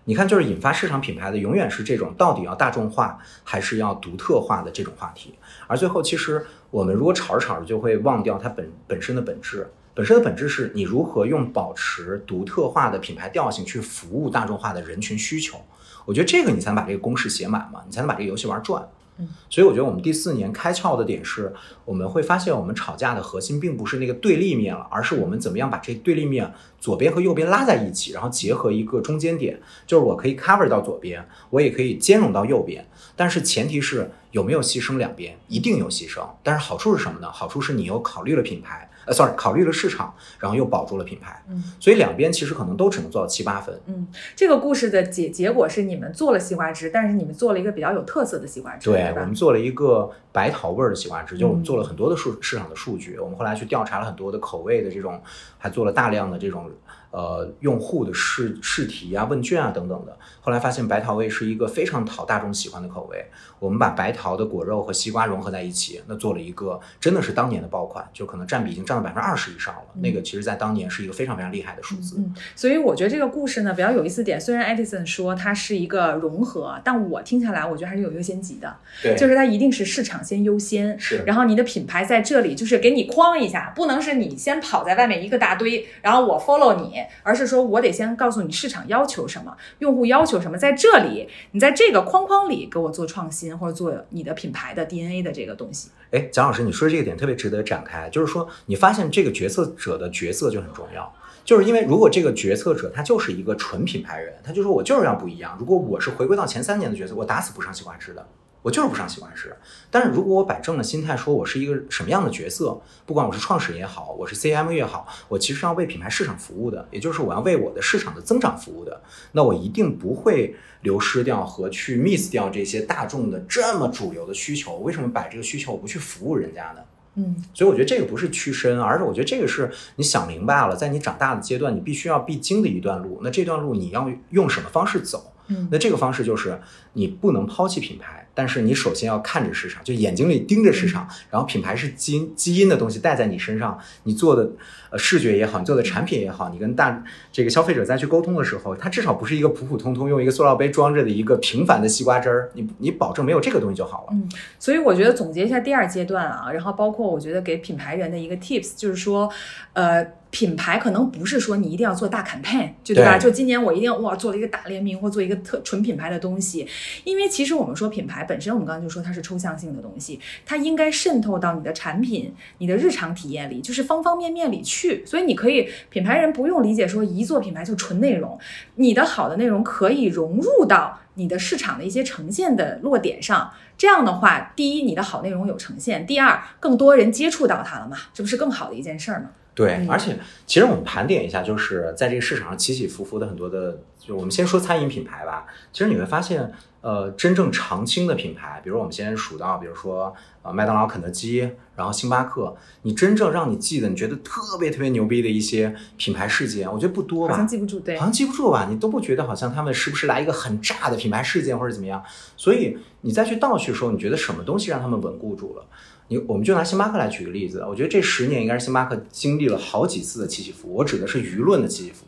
[0.04, 5.34] 你看，就是引发市场品牌的永远是这种到底要大众化还是要独特化的这种话题，
[5.66, 9.68] 而最后其实我们如果吵着吵着就会忘掉它本本身的本质。
[9.94, 15.60] 本身的本质是你如何用保持独特化的品牌调性去服务大众化的人群需求。
[16.04, 18.88] 我觉得这个你才能把这个公式写满嘛，你才能把这个游戏玩转。
[19.18, 21.52] 嗯，所以我觉得我们第四年开窍的点是，
[21.84, 26.50] 我们会发现我们吵架的核心并不是那个对立面了，而是我们怎么样把这对立面
[26.80, 37.30] 左边和右边拉在一起，然后结合一个中间点，就是我可以 cover 到左边，我也可以兼容到右边，但是前提是有没有牺牲两边，一定有牺牲，但是好处是什么呢？
[37.30, 38.88] 好处是你又考虑了品牌。
[39.06, 43.78] 呃，sorry，考虑了市场，然后又保住了品牌，嗯，所以两边其实可能都只能做到七八分。
[43.86, 49.20] 嗯，这个故事的结结果是你们做了西瓜汁，但是你们做了一个比较有特色的西瓜汁，对吧？
[49.20, 55.20] 我们做了一个白桃味儿的西瓜汁，就我们嗯做了很多的数市场的数据，我们后来去调查了很多的口味的这种，
[55.58, 56.70] 还做了大量的这种
[57.12, 60.18] 呃用户的试试题啊、问卷啊等等的。
[60.40, 63.24] 后来发现白桃味是一个非常讨大众喜欢的口味，
[63.60, 69.82] 我们把白桃的果肉和西瓜融合在一起，那做了一个真的是当年的爆款，就可能占比已经占到百分之二十以上了。
[69.94, 72.16] 那个其实在当年是一个非常非常厉害的数字。
[72.18, 95.90] 嗯，所以我觉得这个故事呢比较有意思点，虽然 Edison 说它是一个融合，但我听下来我觉得还是有优先级的，对，就是它一定是市场先优先，是然后你的品牌在这里就是给你框一下，不能是你先跑在外面一个大堆，然后我 follow 你，而是说我得先告诉你市场要求什么，用户要求什么，在这里你在这个框框里给我做创新或者做你的品牌的 DNA 的这个东西。
[96.10, 101.10] 哎，蒋老师，你说这个点特别值得展开，就是说你发现这个决策者的角色就很重要，
[101.44, 105.56] 就是因为如果这个决策者他就是一个纯品牌人，他就说我就是要不一样。
[105.58, 108.26] 如果我是回归到前三年的角色，我打死不上西瓜汁的，
[108.62, 109.54] 我就是不上西瓜汁。
[109.90, 124.76] 但是如果我摆正了心态，说我是一个什么样的角色，不管我是创始人也好，我是 CM 也好，我其实要为品牌市场服务的，也就是我要为我的市场的增长服务的，那我一定不会流失掉和去 miss 掉这些大众的这么主流的需求。
[124.78, 126.82] 为什么摆这个需求我不去服务人家呢？
[127.14, 133.20] 嗯所以我觉得这个不是屈身，而是我觉得这个是你想明白了，在你长大的阶段，你必须要必经的一段路。
[133.22, 135.31] 那这段路你要用什么方式走？
[135.52, 136.58] 嗯那这个方式就是
[136.94, 144.50] 你不能抛弃品牌，但是你首先要看着市场，就眼睛里盯着市场，然后品牌是基因基因的东西带在你身上，你做的
[144.90, 154.08] 呃视觉也好，你做的产品也好，你跟大这个消费者再去沟通的时候，它至少不是一个普普通通用一个塑料杯装着的一个平凡的西瓜汁儿，你你保证没有这个东西就好了。
[154.12, 159.30] 嗯，所以我觉得总结一下第二阶段啊，然后包括我觉得给品牌人的一个 tips 就是说，
[159.72, 163.18] 呃，品牌可能不是说你一定要做大 campaign，就对吧？
[163.18, 166.66] 对就今年我一定要哇做了一个大联名或做一个特纯品牌的东西，
[167.04, 175.04] 因为其实我们说品牌本身，我们刚刚就说它是抽象性的东西，它应该渗透到你的产品、你的日常体验里，就是方方面面里去。
[175.04, 178.38] 所以你可以品牌人不用理解说一做品牌就纯内容，
[178.76, 183.52] 你的好的内容可以融入到你的市场的一些呈现的落点上。
[183.76, 189.26] 这样的话，第一，你的好内容有呈现；第二，更多人接触到它了嘛，这不是更好的一件事儿吗？
[189.54, 195.46] 对嗯，而且其实我们盘点一下，就是在这个市场上起起伏伏的很多的，就我们先说餐饮品牌吧。
[195.72, 207.46] 其实你会发现，呃，真正常青的品牌，比如我们先数到，比如说呃麦当劳、肯德基，然后星巴克，你真正让你记得，你觉得特别特别牛逼的一些品牌事件，我觉得不多吧好像？
[207.46, 208.68] 记不住，对好，像记不住吧？
[208.70, 212.02] 你都不觉得好像他们是不是来一个很炸的品牌事件或者怎么样？
[212.38, 215.66] 所以你再去倒叙的时候，你觉得什么东西让他们稳固住了？
[216.12, 222.06] 你我们就拿星巴克来举个例子，我觉得这十年应该是星巴克经历了好几次的起起伏伏，我指的是舆论的起起伏伏。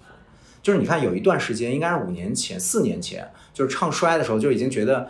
[0.62, 5.08] 就是你看有一段时间，应该是五年前、四年前，就是唱衰的时候，就已经觉得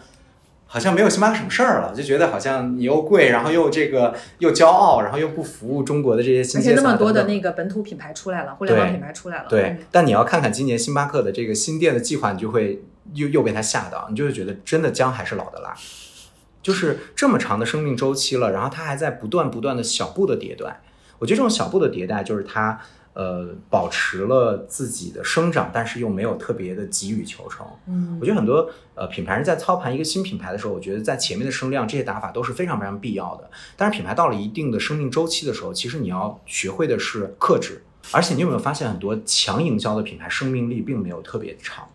[0.66, 15.72] 好像没有星巴克什么事儿了，就觉得好像你又贵，然后又这个又骄傲，然后又不服务中国的这些新而且阶层啊那么多的那个本土品牌出来了，互联网品牌出来了，对嗯，但你要看看今年星巴克的这个新店的计划，你就会又又被它吓到，你就会觉得真的姜还是老的辣，
[16.64, 20.80] 就是这么长的生命周期了，然后它还在不断不断的小步的迭代。
[21.18, 22.80] 我觉得这种小步的迭代，就是它
[23.12, 27.64] 呃保持了自己的生长，但是又没有特别的急于求成。
[27.86, 33.48] 嗯我觉得很多呃品牌人在操盘一个新品牌的时候，我觉得在前面的声量这些打法都是非常非常必要的。
[33.76, 37.82] 但是品牌到了一定的生命周期的时候，其实你要学会的是克制。
[38.12, 41.86] 而且你有没有发现，很多强营销的品牌生命力并没有特别长？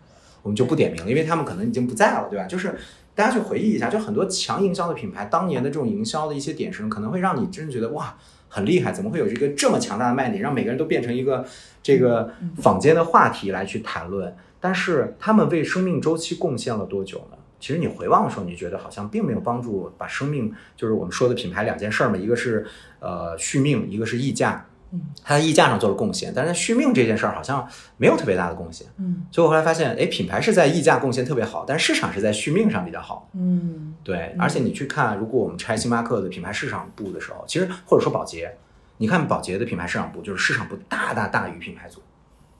[0.42, 2.46] 我们就不点名了，因为他们可能已经不在了，对吧？
[2.46, 2.74] 就是
[3.14, 8.16] 大家去回忆一下，就很多强营销的品牌当年的这种营销的一些点声，可能会让你真的觉得哇。
[8.52, 11.46] 很厉害，怎么会有这个这么强大的卖点，让每个人都变成一个
[11.84, 14.34] 这个坊间的话题来去谈论？
[14.58, 17.38] 但是他们为生命周期贡献了多久呢？
[17.60, 22.66] 其实你回望的时候，你觉得好像并没有帮助把生命，就是我们说的品牌两件事儿嘛，一个是
[22.98, 24.66] 呃续命，一个是溢价。
[24.92, 28.86] 嗯，它在溢价上做了贡献，但是在续命这件事儿好像没有特别大的贡献。
[28.98, 33.28] 嗯所以我后来发现，哎，品牌是在溢价贡献特别好，但是市场是在续命上比较好。
[33.34, 38.56] 嗯对，而且你去看，如果我们拆星巴克的品牌市场部的时候，其实或者说宝洁，
[38.96, 42.02] 你看宝洁的品牌市场部，就是市场部大大大于品牌组，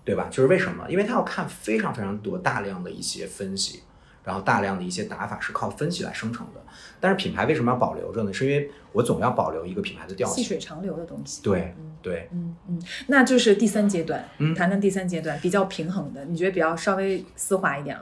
[0.05, 0.29] 对吧？
[0.31, 0.85] 就是为什么？
[0.89, 3.83] 因为他要看非常非常多大量的一些分析，
[4.23, 6.61] 然后大量的一些打法是靠分析来生成的。
[7.01, 8.33] 但是品牌为什么要保留着呢？
[8.33, 10.45] 是因为我总要保留一个品牌的调性。
[10.45, 11.43] 细水长流的东西。
[11.43, 17.97] 对对，嗯嗯，那就是第三阶段，嗯谈谈第三阶段比较平衡的，你觉得比较稍微丝滑一点？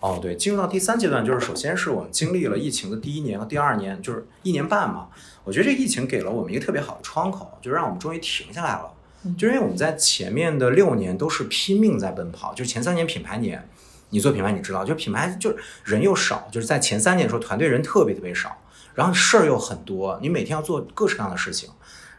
[0.00, 5.08] 哦，对，进入到第三阶段，就是首先是我们经历了疫情的第一年和第二年，就是一年半嘛。
[5.44, 8.90] 我觉得这疫情给了我们一个特别好的窗口，就让我们终于停下来了。
[9.38, 13.66] 就是因为我们在前面的六年都是拼命在奔跑，就前三年品牌年，
[14.10, 18.54] 你做品牌你知道，就品牌就是人又少，就是在前三年的时候团队人特别特别少，
[18.94, 21.70] 然后事儿又很多，你每天要做各式各样的事情。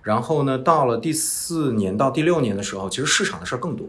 [0.05, 3.87] 然后呢，到了第四年到第六年的时候，其实市场的事儿更多。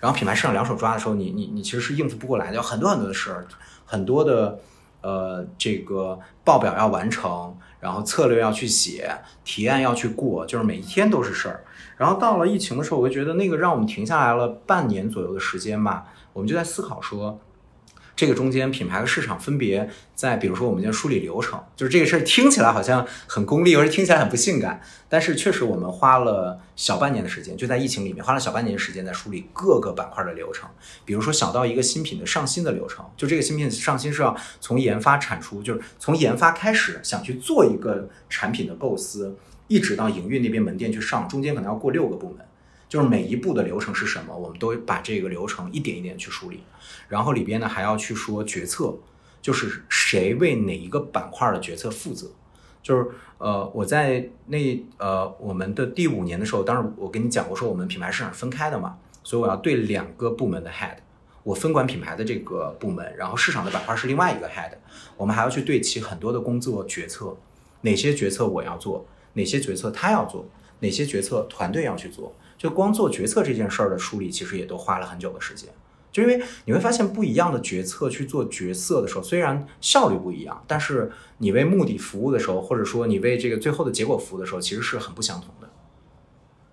[0.00, 3.46] 然后品牌市场两手抓的时候，你你你其实是应付不过来的，有很多很多的事儿，
[3.86, 4.58] 很多的
[5.02, 11.62] 呃这个报表要完成，然后策略要去写，提案要去过，就是每一天都是事儿。
[11.96, 17.38] 然后到了疫情的时候，我就觉得那个让我们停下来了半年左右的时间吧，我们就在思考说，
[18.14, 30.68] 这个中间品牌和市场分别在，比如说我们要梳理流程，就是这个事儿听起来好像很功利，或者听起来很不性感，但是确实我们花了小半年的时间，就在疫情里面花了小半年时间在梳理各个板块的流程，
[31.04, 39.36] 比如说小到一个新品的上新的流程，就这个新品上新是要从研发产出，就是从研发开始想去做一个产品的构思，
[39.68, 42.46] 一直到营运那边门店去上，中间可能要过六个部门。
[42.88, 46.62] 就是每一步的流程是什么，我们都把这个流程一点一点去梳理，
[47.12, 48.96] 然后里边呢还要去说决策，
[49.42, 52.26] 就是谁为哪一个板块的决策负责。
[52.82, 53.06] 就是
[53.36, 60.96] 呃，我在那呃我们的第五年的时候，当时我跟你讲过，说我们品牌市场分开的嘛，所以我要对两个部门的 head，
[61.42, 64.72] 我分管品牌的这个部门，然后市场的板块是另外一个 head，
[65.18, 67.36] 我们还要去对齐很多的工作决策，
[67.82, 70.46] 哪些决策我要做，哪些决策他要做，
[70.80, 72.34] 哪些决策团队要去做。
[72.56, 75.68] 就光做决策这件事儿的梳理，其实也都花了很久的时间。
[76.12, 85.68] 就因为你会发现，不一样的决策去做决策的时候，虽然效率不一样，但是你为目的服务的时候，或者说你为这个最后的结果服务的时候，其实是很不相同的。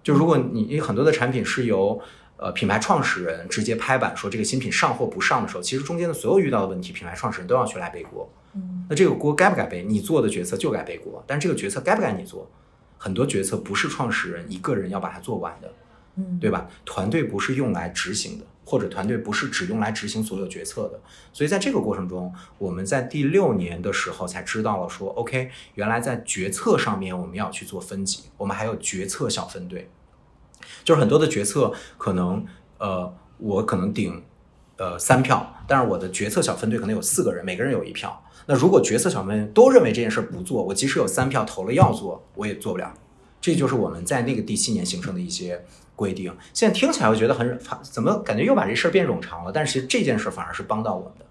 [0.03, 2.01] 就如果你你很多的产品是由
[2.35, 8.29] 呃品牌创始人直接拍板说这个新品上或不上的时候，其实中间的所有遇到的问题，品牌创始人都要去来背锅。
[8.55, 9.83] 嗯，那这个锅该不该背？
[9.83, 12.49] 你做的决策就该背锅，但是这个决策该不该你做？
[12.97, 15.73] 很多决策不是创始人一个人要把它做完的。
[16.15, 16.67] 嗯，对吧？
[16.83, 21.01] 团队不是用来执行的，或者团队不是只用来执行所有决策的。
[21.33, 29.89] 所以在这个过程中，我们在第六年的时候才知道了说，OK，原来在决策上面我们要去做分级，我们还有决策小分队，
[30.83, 32.45] 就是很多的决策可能，
[32.77, 34.21] 呃，我可能顶，
[34.77, 38.23] 呃三票，但是我的决策小分队可能有四个人，每个人有一票。
[38.45, 42.93] 那如果决策小分队都认为这件事不做，我即使有三票投了要做，我也做不了。
[43.41, 45.65] 这就是我们在那个第七年形成的一些
[45.99, 46.33] 规定。
[46.53, 49.51] 现在听起来我觉得很反怎么感觉又把这事儿变冗长了？
[49.51, 51.25] 但是其实这件事反而是帮到我们的。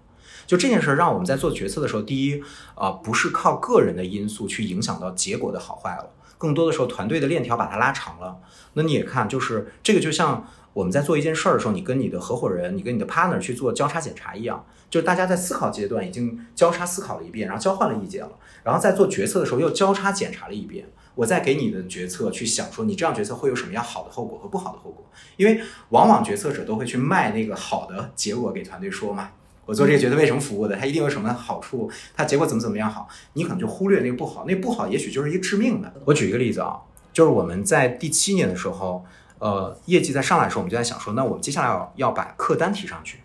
[0.45, 2.43] 就这件事让我们在做决策的时候，第一
[2.75, 8.37] 啊、不是靠个人的因素去影响到结果的好坏了，更多的时候团队的链条把它拉长了。
[8.73, 18.31] 那你也看，就是这个就像我们在做一件事儿的时候，你跟你的合伙人、你跟你的 partner 去做交叉检查一样，就是大家在思考阶段已经交叉思考了一遍，然后交换了意见了，
[18.63, 20.87] 然后在做决策的时候又交叉检查了一遍。
[21.19, 25.05] 我再给你的决策去想说，你这样决策会有什么样好的后果和不好的后果？
[25.35, 29.31] 因为往往决策者都会去卖那个好的结果给团队说嘛，
[29.65, 35.93] 我做这个决策为什么服务的，它一定有什么好处，它结果怎么怎么样好，你可能就忽略那个不好，那不好也许就是一个致命的。
[36.05, 36.79] 我举一个例子啊，
[37.11, 39.03] 就是我们在第七年的时候，
[39.39, 43.19] 呃，业绩在上来的时候，我们就在想说，那我们接下来要要把客单提上去。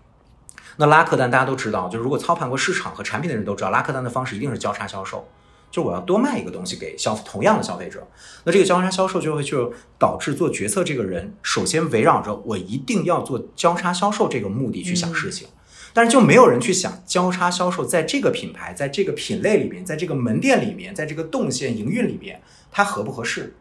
[0.78, 5.28] 那拉客单大家都知道，就是如果操盘过市场和产品的人都知道，拉客单的方式一定是交叉销售。
[5.74, 8.06] 就我要多卖一个东西给消同样的消费者，
[8.44, 15.48] 那这个交叉销售就会就导致做决策这个人首先围绕着我一定要做交叉销售这个目的去想事情，
[15.92, 23.56] 但是就没有人去想交叉销售在这个品牌、在这个品类里面、在这个门店里面、在这个动线营运里面，它合不合适？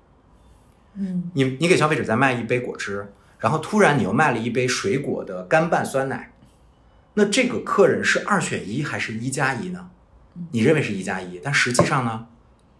[0.93, 6.31] 嗯你你给消费者在卖一杯果汁，然后突然你又卖了一杯水果的干拌酸奶，
[7.15, 9.89] 那这个客人是二选一还是一加一呢？
[10.51, 12.25] 你认为是一加一，但实际上呢，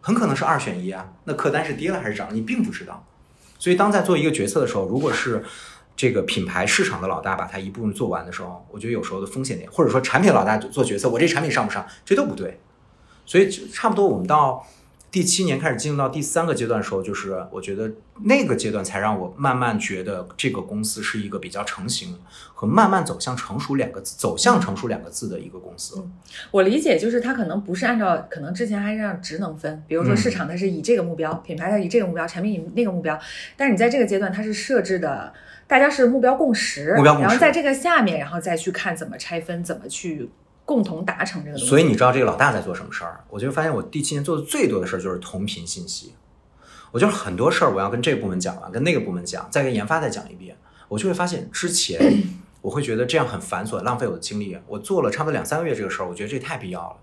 [0.02, 1.14] 很可能是二选一啊。
[1.26, 3.06] 那客单是跌了还是涨了，你并不知道。
[3.60, 5.44] 所以当在做一个决策的时候，如果是
[5.96, 12.60] 这个品牌市场的老大把它一部分做完的时候，我觉得有时候的风险点，或者说产品老大做决策，我这产品上不上，这都不对。
[13.26, 14.66] 所以差不多我们到
[15.14, 17.92] 第七年开始进入到第三个阶段的时候，就是我觉得
[18.24, 22.18] 那个阶段才让我慢慢觉得这个公司是一个比较成型
[22.56, 26.04] 和慢慢走向成熟两个字走向成熟两个字的一个公司。
[26.50, 33.20] 我理解就是它可能不是按照，可能之前还是按职能分，比如说嗯市场它是以这个目标，品牌它以这个目标，产品以那个目标，
[33.56, 35.32] 但是你在这个阶段它是设置的，
[35.68, 40.32] 大家是目标共识，目标共识然后在这个下面，然后再去看怎么拆分，怎么去。
[40.66, 41.70] 共同达成这个东西。
[41.70, 43.24] 所以你知道这个老大在做什么事儿？
[43.30, 46.14] 我就发现我第七年做的最多的事儿就是同频信息。
[46.92, 50.56] 我就是很多事儿我要跟这个部门讲完，跟那个部门讲，再跟研发再讲一遍，
[50.88, 52.00] 我就会发现之前
[52.62, 54.56] 我会觉得这样很繁琐，浪费我的精力。
[54.68, 56.98] 我做了差不多两三个月这个事儿，我觉得这太必要了。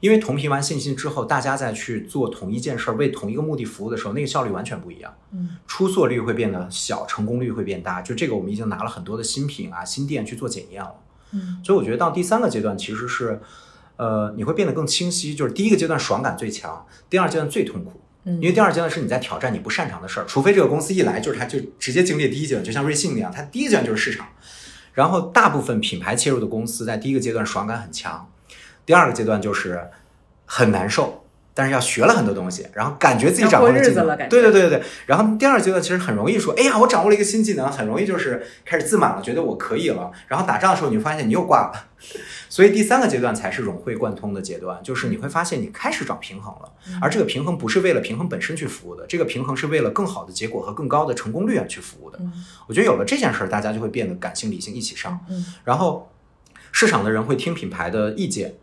[0.00, 5.14] 因为同频完信息之后，大家再去做同一件事儿，为同一个目的服务的时候，那个效率完全不一样。
[5.30, 8.02] 嗯，出错率会变得小，成功率会变大。
[8.02, 10.94] 就这个，我们已经拿了很多的新品啊、新店去做检验了。
[11.34, 13.40] 嗯，所以我觉得到第三个阶段其实是，
[13.96, 15.34] 呃，你会变得更清晰。
[15.34, 18.00] 就是第一个阶段爽感最强，第二阶段最痛苦。
[18.26, 24.26] 嗯因为第二阶段是你在挑战你不擅长的事儿，除非这个公司一来就是它就直接经历第一阶段，就像瑞幸那样，它第一阶段就是市场。
[24.94, 28.30] 然后大部分品牌切入的公司在第一个阶段爽感很强，
[28.86, 29.90] 第二个阶段就是
[30.46, 31.23] 很难受，
[31.54, 34.82] 但是要学了很多东西，然后感觉自己掌握了技能对对对对对。
[35.06, 40.10] 然后第二阶段其实很容易说，哎呀，我掌握了一个新技能，很容易就是开始自满了，觉得我可以了。
[40.26, 41.86] 然后打仗的时候，你会发现你又挂了。
[42.50, 52.18] 所以第三个阶段才是融会贯通的阶段，就是你会发现你开始找平衡了，而这个平衡不是为了平衡本身去服务的，这个平衡是为了更好的结果和更高的成功率而去服务的。
[52.66, 56.12] 我觉得有了这件事儿，大家就会变得感性理性一起上，嗯然后
[56.72, 58.54] 市场的人会听品牌的意见，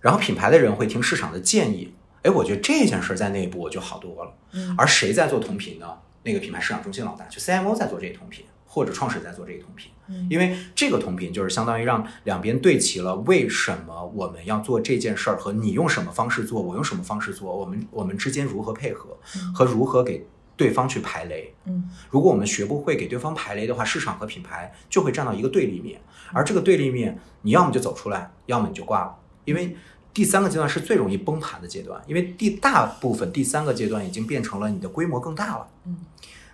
[0.00, 1.94] 然后品牌的人会听市场的建议。
[2.24, 4.34] 哎，我觉得这件事儿在内部我就好多了。
[4.52, 5.86] 嗯而谁在做同频呢？
[6.22, 9.92] 那个品牌市场中心老大，就 CMO 在做这个同频，或者创始人在做这个同频。
[10.08, 19.18] 嗯因为这个同频就是相当于让两边对齐了，为什么我们要做这件事儿，和你用什么方式做，我用什么方式做，我们我们之间如何配合，
[19.54, 21.54] 和如何给对方去排雷。
[21.66, 26.00] 嗯如果我们学不会给对方排雷的话，市场和品牌就会站到一个对立面，
[26.32, 29.14] 而这个对立面，你要么就走出来，要么你就挂了。
[29.44, 29.76] 因为
[30.14, 35.68] 第三个阶段是最容易崩盘的阶段，因为第大部分第三个阶段已经变成了你的规模更大了。
[35.84, 35.98] 嗯，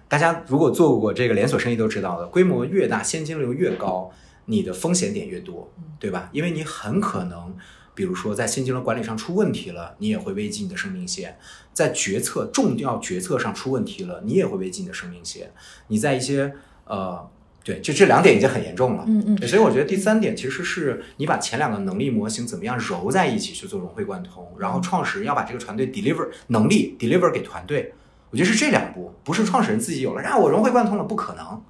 [0.08, 4.10] 大家如果做过这个连锁生意都知道的，规模越大，现金流越高，
[4.46, 6.30] 你的风险点越多，对吧？
[6.32, 7.54] 因为你很可能。
[7.92, 11.32] 比如说，在现金流管理上出问题了，你也会危及你的生命线；
[11.74, 15.52] 在决策重要决策上出问题了，你也会危及你的生命线。
[15.88, 16.54] 你在一些
[16.84, 17.28] 呃，
[17.62, 19.04] 对，就这两点已经很严重了。
[19.06, 27.92] 嗯嗯所以我觉得第三点其实是你把前两个能力模型怎么样揉在一起去做融会贯通，然后创始人要把这个团队 deliver 能力 deliver 给团队，
[28.30, 31.62] 我觉得是这两步，不是创始人自己有了，让我融会贯通了，不可能。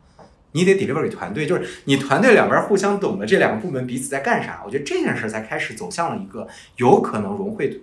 [0.53, 7.80] 你得 deliver 给团队，就是你团队两边互相懂得这两个部门彼此在干啥，我觉得这件事才开始走向了一个有可能融会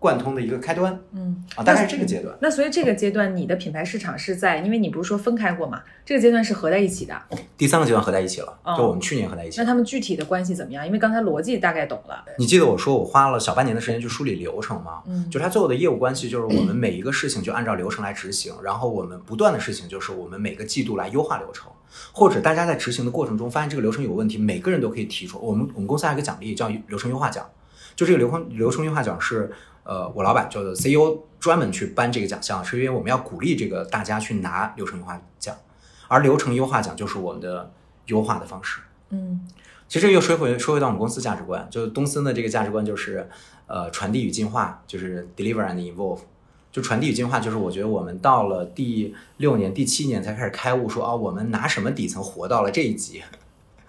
[0.00, 2.34] 贯通的一个开端嗯啊，大概是这个阶段。
[2.40, 7.14] 那所以这个阶段你的品牌市场是在，因为你不是说分开过嘛，这个阶段是合在一起的。
[7.58, 9.64] 第三个阶段合在一起了，哦就我们去年合在一起那。
[9.66, 10.86] 他们具体的关系怎么样？
[10.86, 12.24] 因为刚才逻辑大概懂了。
[12.38, 15.02] 你记得我说我花了小半年的时间去梳理流程吗？
[15.06, 21.70] 嗯就它最后的业务关系就是我们每一个事情就按照流程来执行，然后我们不断的事情就是我们每个季度来优化流程，
[22.12, 25.38] 或者大家在执行的过程中发现这个流程有问题，每个人都可以提出。
[25.38, 27.46] 我们我们公司还有一个奖励叫流程优化奖，
[27.94, 29.52] 就这个流程流程优化奖是
[29.90, 35.56] 呃我老板就是 CEO 专门去颁这个奖项，是因为我们要鼓励这个大家去拿流程优化奖，
[36.06, 37.72] 而流程优化奖就是我们的
[38.06, 38.80] 优化的方式。
[39.10, 39.48] 嗯
[39.88, 43.28] 其实又说回说回到我们公司价值观，就是东森的这个价值观就是，
[43.66, 46.20] 呃，传递与进化，就是 deliver and evolve。
[46.70, 53.20] 就传递与进化，就是我觉得我们到了第六年、第七年才开始开悟说，啊，我们拿什么底层活到了这一级。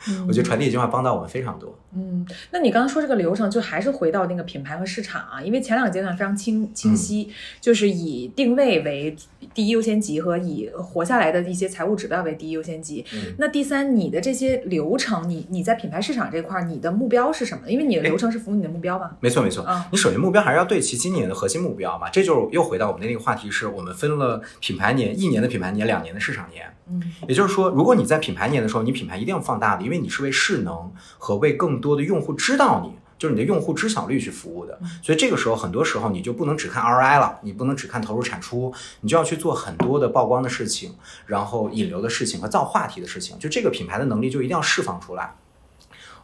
[0.08, 1.78] 嗯 我觉得传递与进化帮到我们非常多。
[1.94, 7.30] 嗯，那你刚刚说这个流程，就还是回到那个品牌和市场啊，因为前两个阶段非常清清晰，
[7.60, 9.16] 就是以定位为
[9.54, 13.06] 第一优先级和以活下来的一些财务指标为第一优先级。
[13.14, 17.70] 嗯那第三，你的这些流程，你你在品牌市场这块儿，你的目标是什么？
[17.70, 19.12] 因为你的流程是服务你的目标嘛。
[19.20, 26.66] 没错没错嗯，你首先目标还是要对齐今年的核心目标嘛，这就是又回到我们的那个话题，是我们分了品牌年、一年的品牌年、两年的市场年。
[26.88, 34.80] 嗯也就是说，如果你在品牌年的时候，你品牌一定要放大的，因为你是为势能和为更多的用户知道你，就是你的用户知晓率去服务的。
[35.02, 43.38] 所以这个时候，很多时候你就不能只看 ROI 了，你不能只看投入产出，你就要去做很多的曝光的事情，然后引流的事情和造话题的事情。
[43.40, 45.36] 就这个品牌的能力就一定要释放出来。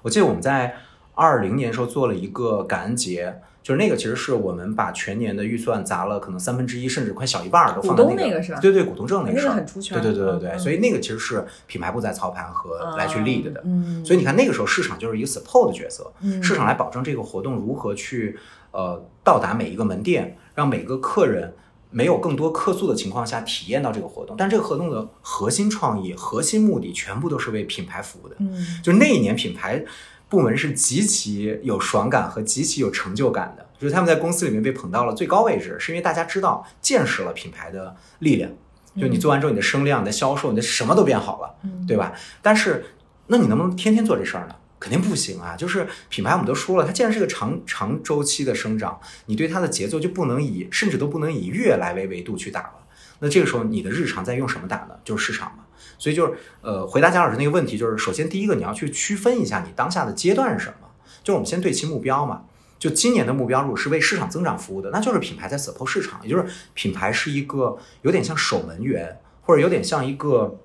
[0.04, 0.78] 我记得我们在
[1.16, 3.42] 二零年时候做了一个感恩节。
[3.68, 13.62] 就是那个，其实是我们把全年的预算砸了，可能三分之一，甚至快小一半儿都放那那个是吧对对，股东证那那个事儿很出圈对对对对对，嗯所以那个其实是品牌部在操盘和来去 lead 的。
[13.66, 18.40] 嗯，所以你看，那个时候市场就是一个 support 的角色，嗯市场来保证这个活动如何去
[18.72, 21.54] 呃到达每一个门店，让每个客人
[21.90, 24.38] 没有更多客诉的情况下体验到这个活动。
[24.38, 28.36] 但这个活动的核心创意、核心目的全部都是为品牌服务的。
[28.40, 29.84] 嗯就那一年，品牌
[30.30, 38.52] 部门是极其有爽感和极其有成就感的，就是他们在公司里面被捧到了最高位置，是因为大家知道见识了品牌的力量。
[39.00, 42.14] 就你做完之后，你的声量、你的销售、你的什么都变好了，嗯对吧？
[42.42, 42.84] 但是，
[43.28, 44.56] 那你能不能天天做这事儿呢？
[44.80, 45.56] 肯定不行啊！
[45.56, 52.74] 就是品牌我们都说了，它既然是个长长周期的生长，你对它的节奏就不能以甚至都不能以月来为维度去打了。
[53.20, 54.96] 那这个时候你的日常在用什么打呢？
[55.04, 55.64] 就是市场嘛。
[55.98, 60.88] 所以就是呃，回答贾老师那个问题，就是首先第一个你要去区分一下你当下的阶段是什么，
[61.24, 62.44] 就是我们先对齐目标嘛。
[62.80, 70.60] 就今年的目标如果是为市场增长服务的，那就是品牌在 support 市场，也就是品牌是一个有点像守门员，或者有点像一个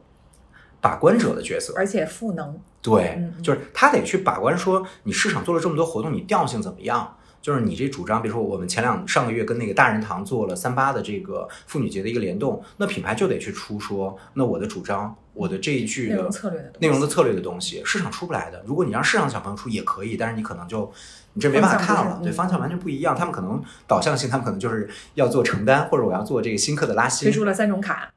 [0.79, 1.73] 把关者的角色。
[1.75, 7.17] 而且赋能，对嗯，嗯就是他得去把关，说你市场做了这么多活动，你调性怎么样？
[7.43, 18.63] 就是你这主张，比如说我们前两上个月跟那个大人堂做了三八的这个妇女节的一个联动，那品牌就得去出说，那我的主张，我的这一句内容的策略的内容的策略的东西，市场出不来的。
[18.65, 20.91] 如果你让市场小朋友出也可以，但是你可能就
[21.33, 23.17] 你这没办法看了，对方向完全不一样。
[23.17, 28.09] 他们可能导向性，他们可能就是要做承担，或者我要做这个新客的拉新推，出了三种卡，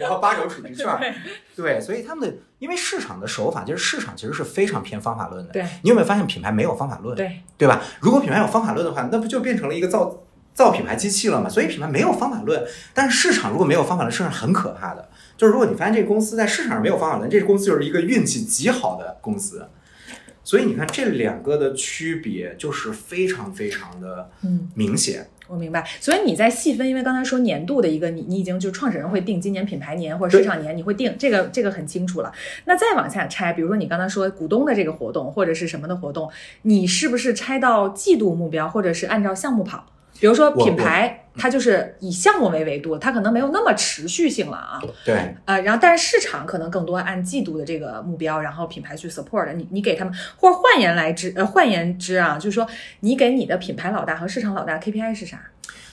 [0.00, 0.98] 然后八折储值券儿。
[0.98, 1.12] 对
[1.54, 5.52] 对，所以他们的因为市场的手法，就是市场其实是非常偏方法论的。
[5.52, 7.14] 对你有没有发现品牌没有方法论？
[7.14, 7.82] 对，对吧？
[8.00, 10.22] 如果品牌有方法论的话，那不就变成了一个造
[10.54, 11.48] 造品牌机器了吗？
[11.48, 15.08] 所以品牌没有方法论，但是市场如果没有方法论，市场很可怕的。
[15.36, 19.68] 就是如果你发现这个公司在市场上没有方法论，这个公司就是一个运气极好的公司。
[20.42, 24.68] 所以你看这两个的区别就是非常非常的嗯。
[24.74, 25.28] 明显。
[25.50, 32.32] 我明白，所以你在细分，因为刚才说年度的一个，你你已经就创始人会定今年品牌年或者市场年，你会定这个这个很清楚了。
[32.66, 36.30] 那再往下拆，比如说你刚才说股东的这个活动或者是什么的活动，
[36.62, 39.84] 你是不是拆到季度目标，或者是按照项目跑？
[40.20, 44.82] 比如说品牌，它就是以项目为维度，它可能没有那么持续性了啊。
[45.04, 52.66] 对，呃，然后但是市场可能更多按季度的这个目标，然后品牌去 support 你，你给他们，或者换言来之，呃，换言之啊，就是说
[53.00, 55.40] 你给你的品牌老大和市场老大 KPI 是啥？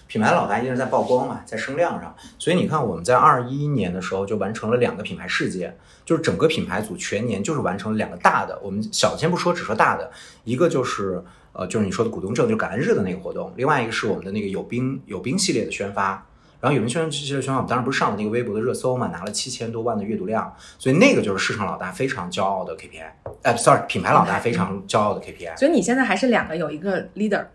[0.08, 2.16] 品牌老大一定是在曝光嘛，在声量上。
[2.40, 5.76] 所以你看，我们在二一年的时候就完成了两个品牌事件，
[6.06, 8.58] 就是整个品牌组全年就是完成了两个大的。
[8.64, 10.10] 我们小的先不说，只说大的，
[10.46, 11.22] 一个就是
[11.58, 16.26] 呃，就是你说的股东证，就感恩日的那个活动；另外一个是我们的那个有冰有冰系列的宣发。
[16.60, 23.06] 然后有冰宣系列宣发，我们当时不是上了那个微博的热搜嘛，拿了七千多万的阅读量，所以那个就是市场老大非常骄傲的 KPI。
[23.44, 25.56] 哎，sorry，品牌老大非常骄傲的 KPI。
[25.56, 27.46] 所以你现在还是两个有一个 leader，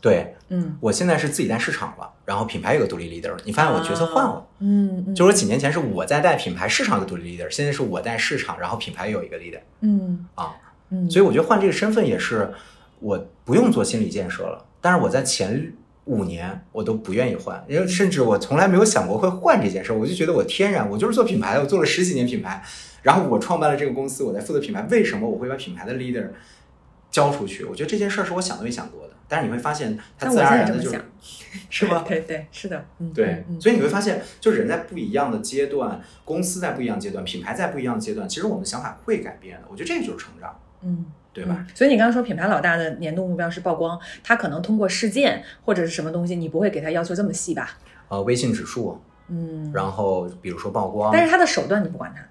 [0.00, 4.44] 对嗯我现在是自己带市场了，然后品牌有个独立 leader，你发现我角色换了。
[4.58, 10.50] 嗯嗯，就是我几年前是我在带品牌，市场有个独立 leader，现在是我带市场，然后品牌有一个 leader 嗯啊，
[10.90, 12.52] 嗯，所以我觉得换这个身份也是
[13.02, 15.72] 我不用做心理建设了，但是我在前
[16.04, 22.62] 五年我都不愿意换，因为甚至我从来没有想过会换这件事儿，我就觉得我天然我就是做品牌的，我做了十几年品牌，
[23.02, 26.28] 然后我创办了这个公司，我在负责品牌，为什么我会把品牌的 leader
[27.10, 27.64] 交出去？
[27.64, 31.00] 我觉得这件事儿是我想都没想过的，但是你会发现它自然而然的就是，
[31.70, 32.02] 是吗？
[32.08, 39.68] 对对是的，嗯对，嗯所以你会发现，就人在不一样的阶段，公司在不一样的阶段，品牌在不一样的阶段，其实我们的想法会改变的。
[39.70, 41.06] 我觉得这个就是成长，嗯。
[41.32, 41.56] 对吧？
[41.58, 41.66] 嗯。
[41.74, 47.78] 所以你刚刚说品牌老大的年度目标是曝光，他可能通过事件或者是什么东西，你不会给他要求这么细吧？
[48.08, 52.22] 呃，微信指数，嗯，然后比如说曝光，但是他的手段你不管他，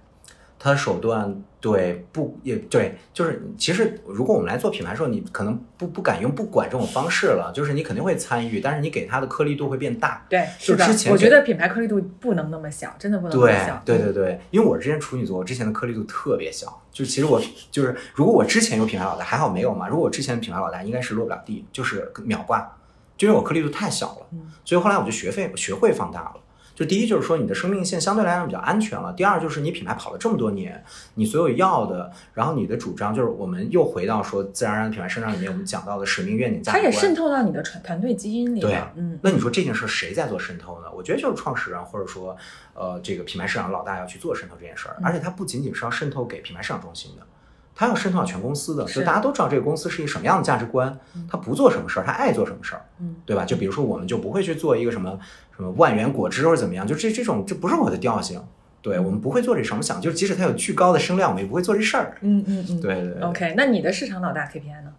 [0.63, 10.23] 它的手段对不也对，就是其实如果我们来做品牌的时候，你可能不不敢用不管这种方式了，就是你肯定会参与，但是你给他的颗粒度会变大。
[10.29, 13.81] 对，就是的之前我觉得品牌颗粒度不能那么小，真的不能那么小。
[13.83, 17.41] 对对对，因为我之前处女座，我之前的颗粒度特别小，就其实我
[17.71, 19.87] 就是如果我之前有品牌老大，还好没有嘛。
[19.87, 22.77] 如果我之前的品牌老大，应该是落不了地，就是秒挂，
[23.17, 26.35] 就因为我颗粒度太小了，嗯所以后来我就学会学会放大了。
[26.73, 30.83] 就第一就是说你的生命线相对来讲比较安全了，第二就是你品牌跑了这么多年，
[31.15, 36.83] 你所有要的，然后你的主张就是我们又回到说自然而然的品牌生长里面我们讲到的使命、愿景、价值观。
[36.83, 38.77] 它也渗透到你的团团队基因里对。
[38.95, 40.87] 嗯，那你说这件事谁在做渗透呢？
[40.95, 42.35] 我觉得就是创始人或者说，
[42.73, 47.25] 呃，这个品牌市场老大要去做渗透这件事儿，嗯而且它不仅仅是要渗透给品牌市场中心的，
[47.73, 53.45] 它要渗透到全公司的，是就大家都知道这个公司是一个什么样的价值观嗯，它不做什么事儿，他爱做什么事儿，嗯，对吧？
[53.45, 55.17] 就比如说我们就不会去做一个什么
[55.55, 58.41] 什么万元果汁或者怎么样，就这这种这不是我的调性，
[58.81, 63.21] 对我们不会做这什么想，就是即使它有巨高的声量，我们也不会做这事儿，嗯嗯嗯，对对对。
[63.23, 64.91] OK，那你的市场老大 KPI 呢？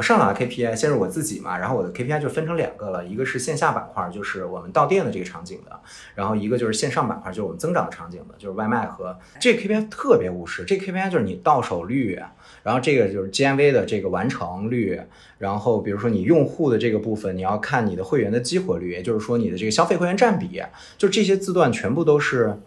[0.00, 5.78] 呃上来 KPI 先是我自己嘛，然后我的 KPI 就分成两个了，一个是线下板块，就是我们到店的这个场景的，
[6.14, 12.18] 然后一个就是线上板块，就是我们增长的场景的，就是外卖和这个 KPI 特别务实，这 KPI 就是你到手率，
[12.62, 14.98] 然后这个就是 GMV 的这个完成率，
[15.36, 20.62] 然后比如说你用户的这个部分，你要看你的会员的激活率，也就是说你的这个消费会员占比，
[20.96, 22.58] 就这些字段全部都是，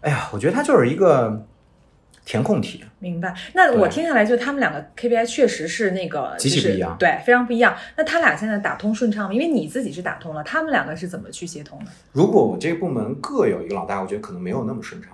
[0.00, 1.44] 哎呀，我觉得它就是一个
[2.24, 2.84] 填空题。
[2.98, 3.34] 明白。
[3.54, 7.76] 那我听下来，就他们两个 KPI 确实是那个就是极其不一样对，非常不一样。
[7.96, 9.34] 那他俩现在打通顺畅吗？
[9.34, 11.90] 因为你自己是打通了，他们两个是怎么去协同的？
[12.12, 15.12] 如果我这个部门各有一个老大，我觉得可能没有那么顺畅。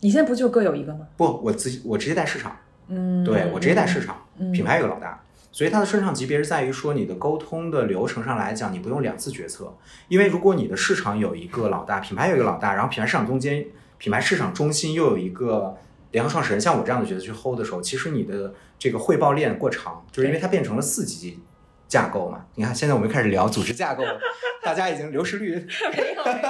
[0.00, 1.06] 你现在不就各有一个吗？
[1.16, 2.56] 不，我自己我直接带市场，
[2.88, 5.20] 嗯，对我直接带市场，嗯品牌有个老大。
[5.50, 9.74] 所以它的顺畅级别是在于说，你的沟通的流程上来讲，你不用两次决策，
[10.06, 13.64] 因为如果你的市场有一个老大，品牌有一个老大，然后品牌市场中间，
[13.96, 15.76] 品牌市场中心又有一个
[16.10, 21.38] 联合创始人，像我这样的角色去 hold 的时候，其实你的这个汇报链过长，就是因为它变成了四级
[21.86, 22.46] 架构嘛。
[22.54, 24.18] 你看，现在我们开始聊组织架构了，
[24.62, 26.42] 大家已经流失率没有没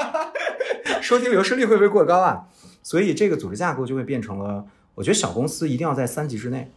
[0.95, 2.47] 有，收听流失率会不会过高啊？
[2.83, 6.73] 所以这个组织架构就会变成了，我觉得小公司一定要在三级之内，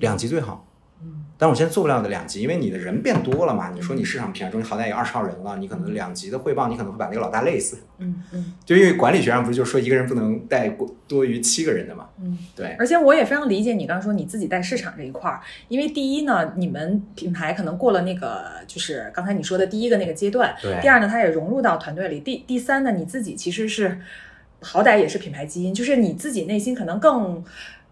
[0.00, 0.66] 两级最好。
[1.36, 3.70] 嗯，但我现在做不了的两级，因为你的人变多了嘛。
[3.74, 7.78] 你说你市场品牌中心好歹有二十号人了，你可能两级的汇报，你可能会把那个老大累死。
[7.98, 12.08] 嗯嗯就因为管理学上不是就说一个人不能带过多于七个人的嘛？
[12.20, 12.38] 嗯。
[12.54, 23.98] 对，而且我也非常理解你刚刚说你自己带市场这一块儿，因为第一呢，你们品牌可能过了那个就是刚才你说的第一个那个阶段，对第二呢，它也融入到团队里，第第三呢，你自己其实是
[24.60, 27.44] 好歹也是品牌基因，就是你自己内心可能更。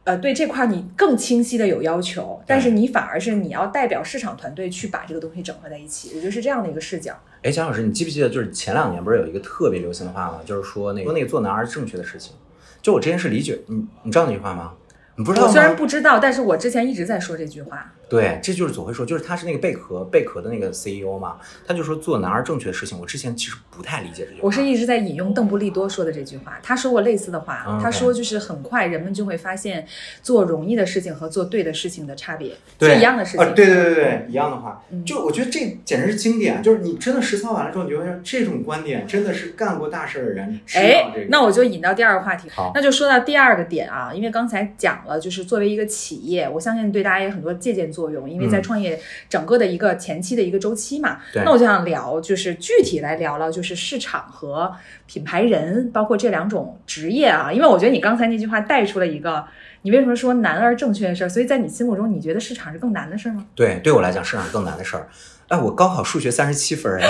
[0.04, 7.18] 呃，对这块儿你更清晰的有要求，但是你反而是你要代表市场团队去把这个东西整合在一起，我觉得是这样的一个视角。
[7.42, 10.40] 哎，蒋老师，你记不记得就是前两年不是有一个特别流行的话吗？
[10.44, 12.34] 就是说那个说那个做男儿正确的事情。
[12.82, 14.74] 就我之前是理解，你你知道那句话吗？
[15.16, 15.46] 你不知道？
[15.46, 17.90] 我虽然不知道，但是我之前一直在说这句话。
[18.14, 21.36] 对，这就是左晖说，就是他是那个贝壳贝壳的那个 CEO 嘛，
[21.66, 22.98] 他就说做男儿正确的事情。
[23.00, 24.40] 我之前其实不太理解这句话。
[24.42, 27.64] 我是一直在引用邓布利多说的这句话，他说过类似的话。
[27.68, 29.86] 嗯他说就是很快人们就会发现
[30.22, 33.40] 做容易的事情和做对的事情的差别对是一样的事情。
[33.46, 51.18] 啊，对对对对，一样的话，嗯就我觉得这简直是经典，就是你真的实操完了之后，你就会说这种观点真的是干过大事的人知道哎这个。，那我就引到第二个话题好，那就说到第二个点啊，因为刚才讲了，就是作为一个企业，我相信对大家也有很多借鉴作用，因为在嗯创业整个的一个前期的一个周期嘛。
[51.32, 54.72] 对那我就想聊，就是具体来聊聊，就是市场和
[55.06, 59.44] 品牌人，包括这两种职业啊，因为我觉得你刚才那句话带出了一个，
[59.82, 61.28] 你为什么说难而正确的事儿？
[61.28, 63.46] 所以在你心目中，你觉得市场是更难的事儿吗？
[63.54, 65.08] 对对我来讲，市场更难的事儿。
[65.48, 67.08] 哎，我高考数学三十七分儿哎，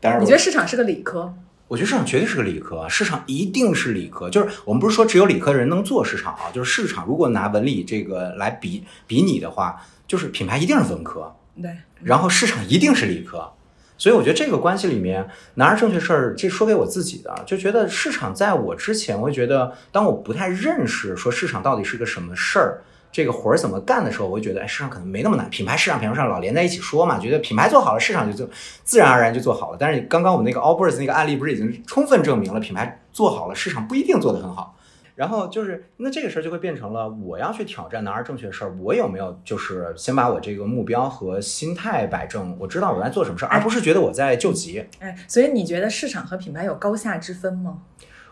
[0.00, 1.32] 当然我你觉得市场是个理科？
[1.74, 4.30] 我觉得市场绝对是个理科，市场一定是理科。
[4.30, 13.52] 就是我们不是说只有理科的人能做市场啊，就是市场如果拿文理这个来比比拟的话，就是品牌一定是文科，对，然后市场一定是理科。
[13.98, 22.82] 所以我觉得这个关系里面，拿着正确事儿，这说给我自己的，就觉得市场在我之前，我会觉得，当我不太认识说市场到底是个什么事儿，
[23.14, 25.48] 这个活儿怎么干的时候，我会觉得，哎，市场可能没那么难。
[25.48, 28.52] 品牌、市场、品牌上老连在一起说嘛，觉得品牌做好了，市场就就
[28.82, 29.76] 自然而然就做好了。
[29.78, 34.76] 但是刚刚我们那个 Allbirds 那个案例不是已经充分证明了，品牌做好了，市场不一定做得很好。
[35.14, 44.84] 然后就是，那这个事儿就会变成了我要去挑战哪儿正确事儿，我有没有就是先把我这个目标和心态摆正，我知道我在做什么事儿，而不是觉得我在救急。
[44.98, 47.78] 哎，所以你觉得市场和品牌有高下之分吗？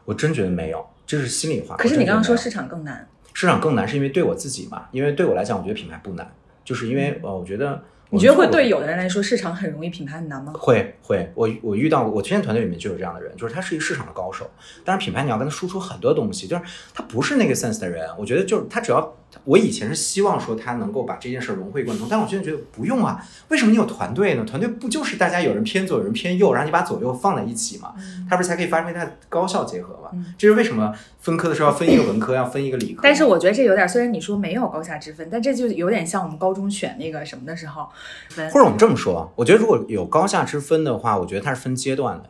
[0.04, 1.76] 我真觉得没有，这是心里话。
[1.76, 4.86] 可是你刚刚说市场更难，市场更难，是因为对我自己嘛？
[4.92, 6.32] 因为对我来讲，我觉得品牌不难，
[6.64, 10.52] 就是因为呃，我觉得你觉得会对有的人来说市场很容易，品牌很难吗？
[10.54, 14.50] 会会，我我遇到过，我推荐团队里面就有这样的人，就是他是一个市场的高手，
[14.84, 16.62] 但是品牌你要跟他输出很多东西，就是
[16.92, 18.06] 他不是那个 sense 的人。
[18.18, 23.24] 我觉得就是他只要，我以前是希望说他能够把这件事融会贯通，但我现在觉得不用啊。
[23.48, 24.44] 为什么你有团队呢？
[24.44, 27.94] 团队不就是大家有人偏左，有人偏右，然后你把左右放在一起嘛，
[28.28, 30.10] 它不是才可以发挥它的高效结合嘛？
[30.12, 33.00] 嗯这是为什么分科的时候要分一个文科，要分一个理科。
[33.02, 37.88] 但是我觉得这有点，虽然你说没有高下之分，但这就有点像我们高中选那个什么的时候
[38.28, 38.60] 分或。
[38.60, 42.28] 者我们这么说，我觉得如果有高下之分的话，我觉得它是分阶段的。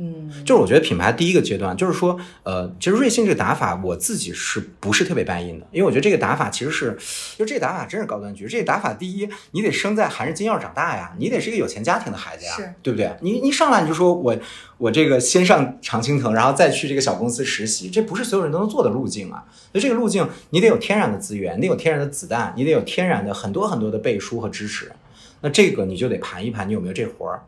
[0.00, 5.66] 嗯，就是我觉得品牌第一个阶段，就是说，呃，其实瑞幸这个打法，我自己是不是特别 buy in 的？
[5.72, 6.96] 因为我觉得这个打法其实是，
[7.36, 8.46] 就这个打法真是高端局。
[8.46, 13.12] 这个打法，第一，你得生在含着金钥匙长大呀，你得是一个有钱家庭的孩子呀，对不对？
[13.22, 14.36] 你你上来你就说我
[14.76, 19.44] 我这个先上常青藤，然后再去这个小公司实习，这不是所有人都能做的路径啊。
[19.72, 24.92] 所以这个路径，你得有天然的资源，你得有天然的子弹，你得有天然的很多很多的背书和支持。
[25.40, 27.42] 那这个你就得盘一盘，你有没有这活儿？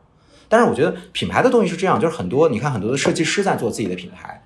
[0.50, 4.44] 但是我觉得品牌的东西是这样，就是很多你看很多的设计师在做自己的品牌，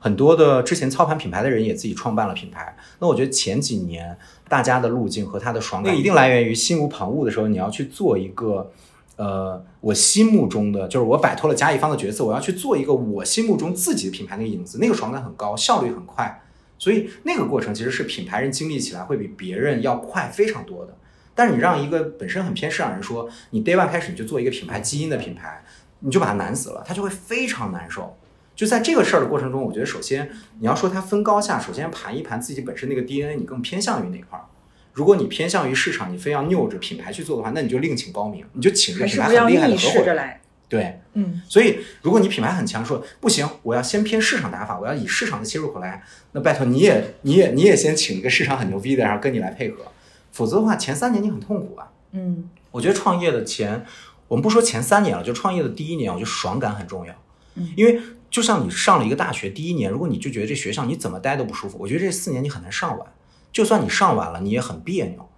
[0.00, 2.74] 很多的之前操盘品牌的人也自己创办了品牌。
[2.98, 8.72] 那我觉得前几年大家的路径和他的爽感，一定来源于心无旁骛的时候，你要去做一个。
[9.16, 16.42] 呃，我心目中的就是我摆脱了甲乙方的角色，我要去做一个我心目中自己的品牌那个影子，那个爽感很高，效率很快，
[16.78, 20.96] 所以那个过程其实是品牌人经历起来会比别人要快非常多的。
[21.34, 25.62] 但是你让一个本身很偏市场人说，你 day one 开始你就做一个品牌基因的品牌，
[26.00, 28.16] 你就把它难死了，他就会非常难受。
[28.54, 30.30] 就在这个事儿的过程中，我觉得首先
[30.60, 34.44] 你要说它分高下，首先盘一盘自己本身那个 DNA，你更偏向于哪块儿。
[34.92, 40.14] 如果你偏向于市场，你非要拗着品牌去做的话，那你就另请高明，你就请这个品牌很厉害的逆合伙人。
[40.16, 40.38] 来。
[40.68, 46.02] 对，嗯，所以如果你品牌很强，说不行，我要先偏市场打法，我要以市场的切入口来，
[46.32, 49.84] 那拜托你也你也你也先请一个市场很牛逼的，然后跟你来配合，
[50.32, 51.88] 否则的话前三年你很痛苦啊。
[52.10, 53.86] 嗯，我觉得创业的前，
[54.26, 57.14] 我们不说前三年了，就创业的第一年，我觉得爽感很重要。
[57.54, 63.12] 嗯，因为就像你上了一个大学第一年，如果你就觉得这学校你怎么待都不舒服，我觉得这四年你很难上完。
[63.52, 65.28] 就算你上完了，你也很别扭。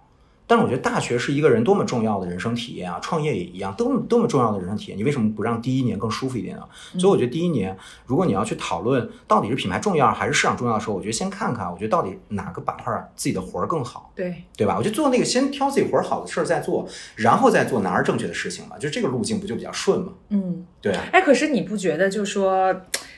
[0.47, 4.97] 但是我觉得大学是一个人多么重要的人生体验啊，创业也一样，多么多么重要的人生体验。
[4.97, 6.63] 你为什么不让第一年更舒服一点呢？
[6.99, 7.75] 所以我觉得第一年，
[8.05, 14.11] 如果你要去讨论到底是品牌重要还是市场重要的时候，我觉得先看看，我觉得到底哪个板块自己的活儿更好。
[14.15, 14.75] 对，对吧？
[14.77, 20.13] 我就做那个先挑自己活儿好的事儿再做，然后再做哪儿正确的事情嘛，就这个路径不就比较顺嘛？
[20.29, 20.65] 嗯。
[20.81, 22.71] 对啊，哎，可是你不觉得，就说，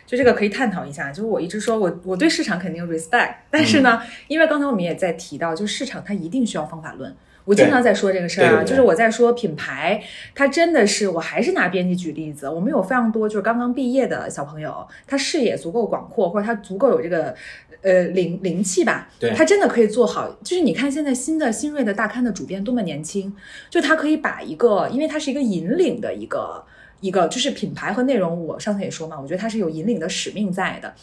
[0.07, 1.11] 就这个可以探讨一下。
[1.11, 7.15] 就是我一直说我我对市场肯定 respect，但是呢，嗯因为刚才我们也在提到，就市场它一定需要方法论。
[7.45, 10.03] 我经常在说这个事儿啊，对对对就是我在说品牌，
[10.35, 17.33] 它真的是，我还是拿编辑举例子，我们有非常多就是刚刚毕业的小朋友，他视野足够广阔，或者他足够有这个
[17.83, 20.29] 呃灵灵气吧，对他真的可以做好。
[20.43, 23.33] 就是你看现在新的新锐的大刊的主编多么年轻，
[23.69, 26.65] 就他可以把一个，因为他是一个引领的一个。
[26.99, 30.93] 一个就是品牌和内容，我上次也说嘛，我觉得它是有引领的使命在的，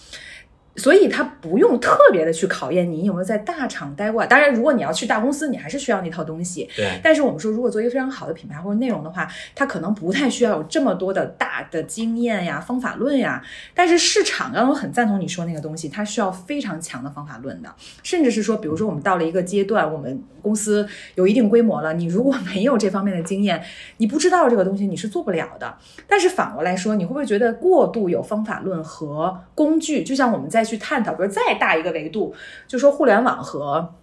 [0.77, 4.27] 所以他不用特别的去考验你有没有在大厂待过。
[4.27, 6.69] 当然，如果你要去大公司，你还是需要那套东西。
[6.77, 13.43] 对，但是我们说，如果做一个非常好的品牌或者内容的话，它可能不太需要有这么多的大的经验呀、方法论呀。
[13.75, 17.73] 但是市场，刚刚我很赞同你说那个东西，它需要非常强的方法论的，
[18.03, 23.63] 甚至是说，比如说我们到了一个阶段，我们公司有一定规模了，你如果没有这方面的经验，
[23.99, 25.77] 你不知道这个东西，你是做不了的。
[26.09, 32.35] 但是反过来说，你会不会觉得过度有方法论和工具，就像我们再去探讨，比如再大一个维度，
[32.67, 33.95] 就说互联网和。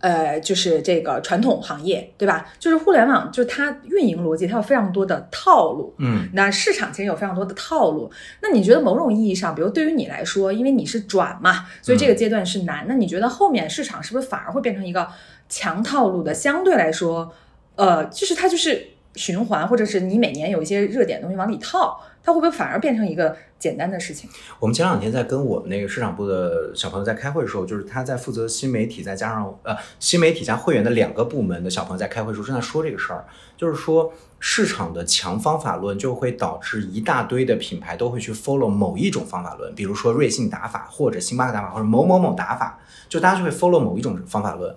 [0.00, 2.46] 呃，就是这个传统行业，对吧？
[2.60, 5.92] 就是互联网，就是它运营逻辑，它有非常多的套路。
[5.98, 8.08] 嗯，那市场其实有非常多的套路。
[8.40, 12.86] 那你觉得某种意义上，比如对于你来说，因为你是转嘛，所以这个阶段是难。
[12.86, 15.08] 那你觉得后面市场是不是反而会变成一个
[15.48, 16.32] 强套路的？
[16.32, 17.32] 相对来说，
[17.74, 24.28] 呃，就是它就是循环，或者是你每年有一些热点东西往里套，它会不会反而变成一个简单的事情？
[24.58, 33.24] 我们前两天在跟我们那个市场部的小朋友在开会的时候，就是他在负责新媒体，再加上呃新媒体加会员的两个部门的小朋友在开会的时候正在说这个事儿，
[33.56, 44.74] 就是说市场的强方法论就会导致一大堆的品牌都会去 follow 某一种方法论，比如说瑞幸打法或者星巴克打法或者某某某打法，就大家就会 follow 某一种方法论。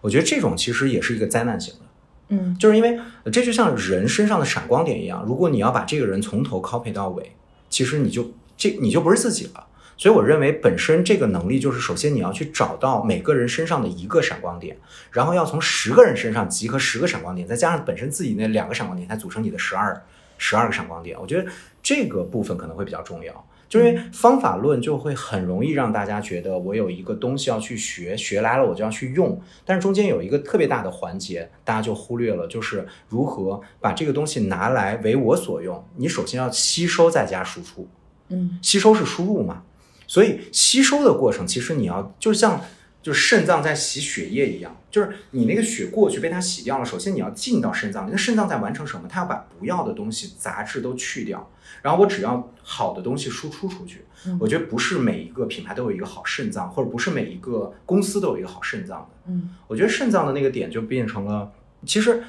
[0.00, 1.80] 我觉得这种其实也是一个灾难型的。
[2.28, 2.98] 嗯就是因为
[3.32, 7.32] 这就像人身上的闪光点一样，如果你要把这个人从头 copy 到尾，
[7.68, 9.66] 其实你就这你就不是自己了。
[9.96, 14.76] 所以我认为本身这个能力就是，首先你要去找到每个人身上的一个闪光点，
[15.12, 20.02] 然后要从十个人身上集合十个闪光点，再加上本身自己那两个闪光点，才组成你的十二
[20.36, 21.16] 十二个闪光点。
[21.20, 21.48] 我觉得
[21.80, 23.46] 这个部分可能会比较重要。
[23.68, 35.84] 就因为方法论就会很容易让大家觉得我有一个东西要去学，学来了我就要去用，但是中间有一个特别大的环节，大家就忽略了，就是如何把这个东西拿来为我所用。
[35.96, 37.88] 你首先要吸收，再加输出。
[38.28, 39.64] 嗯吸收是输入嘛，
[40.06, 42.60] 所以吸收的过程其实你要就像
[43.04, 49.06] 就是肾脏在洗血液一样，就是你那个血过去被它洗掉了，首先你要进到肾脏里，那肾脏在完成什么？
[49.06, 51.50] 它要把不要的东西、杂质都去掉，
[51.82, 54.06] 然后我只要好的东西输出出去。
[54.26, 59.30] 嗯我觉得不是每一个品牌都有一个好肾脏，或者不是每一个公司都有一个好肾脏的。
[59.30, 61.52] 嗯我觉得肾脏的那个点就变成了，
[61.84, 62.24] 其实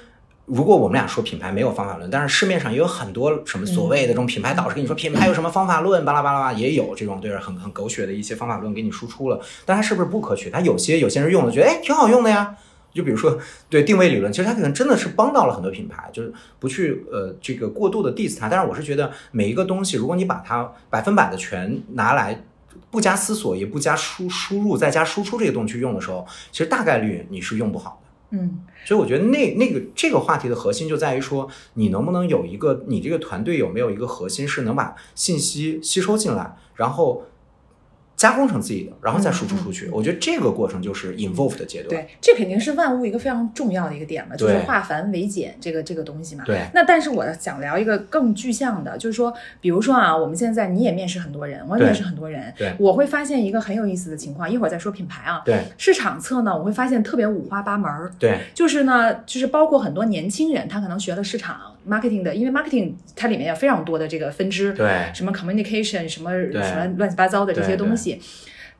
[0.45, 10.49] 如果我们俩说品牌没有方法论，但是市面上也有很多什么所谓的这种品牌导师跟你说品牌有什么方法论，巴拉巴拉巴，也有这种对着很很狗血的一些方法论给你输出了，但它是不是不可取？
[10.49, 12.55] 它有些有些人用了觉得哎挺好用的呀。
[12.93, 13.37] 就比如说，
[13.69, 18.47] 对定位理论，其实它可能真的是帮到了很多品牌，就是不去呃这个过度的 diss 它。
[18.47, 22.41] 但是我是觉得每一个东西，如果你把它百分百的全拿来，
[22.89, 28.04] 不加思索，也不加输输入，再加输出这个东西去用的时候，其实大概率你是用不好的。
[28.31, 28.59] 嗯。
[28.85, 37.23] 所以我觉得那那个这个话题的核心就在于说，你能不能有一个，你这个团队有没有一个核心是能把信息吸收进来，然后
[38.15, 39.89] 加工成自己的，然后再输出出去。
[39.89, 41.89] 我觉得这个过程就是 involve 的阶段。
[41.89, 46.43] 对，这肯定是万物一个非常重要的一个点嘛，就是化繁为简这个这个东西嘛。
[46.45, 46.61] 对。
[46.73, 52.73] 那但是我想聊一个更具象的，就是说，比如说啊，我们现在你也面试很多人，我也对面试很多人，对。
[52.79, 55.41] 我会发现一个很有意思的情况，一会儿再说品牌啊。
[55.45, 55.63] 对。
[55.77, 58.39] 市场侧呢，我会发现特别五花八门儿，对。
[58.53, 68.21] 就是呢，就是包括很多年轻人，他可能学了市场 marketing 的，因为 marketing 它里面有非常多的这个分支，对什么 communication 什么什么乱七八糟的这些东西。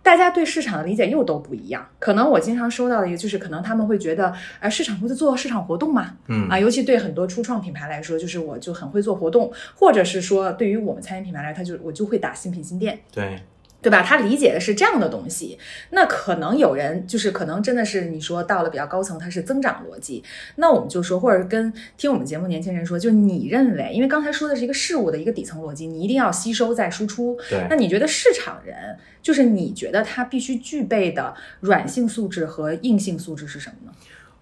[0.01, 1.83] 大家对市场的理解又都不一样。
[1.97, 12.99] 可能我经常收到的一个就是，可能他们会觉得，呃，市场不是做市场活动嘛，嗯啊，尤其对很多初创品牌来说，就是我就很会做活动，或者是说对于我们餐饮品牌来说，他就我就会打新品新店。
[13.11, 13.39] 对，
[13.81, 14.01] 对吧？
[14.01, 15.59] 他理解的是这样的东西，
[15.91, 20.23] 那可能有人就是可能真的是你说到了比较高层，它是增长逻辑。
[20.55, 27.37] 那我们就说，或者跟听我们节目年轻人说，就你认为，因为刚才说的是一个事物的一个底层逻辑，你一定要吸收再输出。
[27.49, 33.91] 对那你觉得市场人就是你觉得他必须具备的软性素质和硬性素质是什么呢？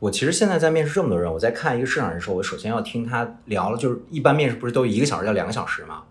[0.04, 6.04] 我其实现在在面试这么多人，我在看一个市场人的时候，我首先要听他聊了，就是一般面试不是都一个小时到两个小时嘛？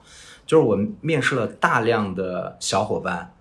[0.46, 3.34] 就是我面试了大量的小伙伴，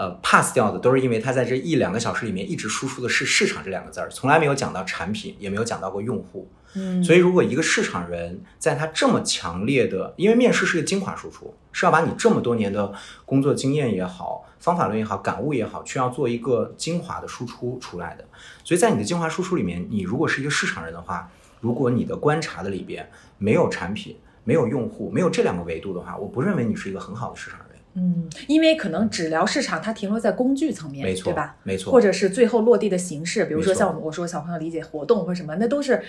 [0.00, 6.50] 呃，pass 掉的都是因为他在这一两个小时里面一直输出的是市场这两个字儿，从来没有讲到产品，也没有讲到过用户。
[6.72, 12.90] 嗯所以，如果一个市场人在他这么强烈的，因为面试是个精华输出，是要把你这么多年的
[13.26, 18.24] 工作经验也好、方法论也好、感悟也好，去要做一个精华的输出出来的。
[18.64, 21.30] 所以在你的精华输出里面，你如果是一个市场人的话，
[21.60, 27.69] 如果你的观察的里边没有产品、没有用户、没有这两个维度的话，我不认为你是一个很好的市场人。
[27.94, 31.56] 嗯，因为可能只聊市场，它停留在工具层面，没错对吧？
[31.62, 36.02] 没错或者是最后落地的形式，比如说像我们我说小朋友理解活动或什么，那都是。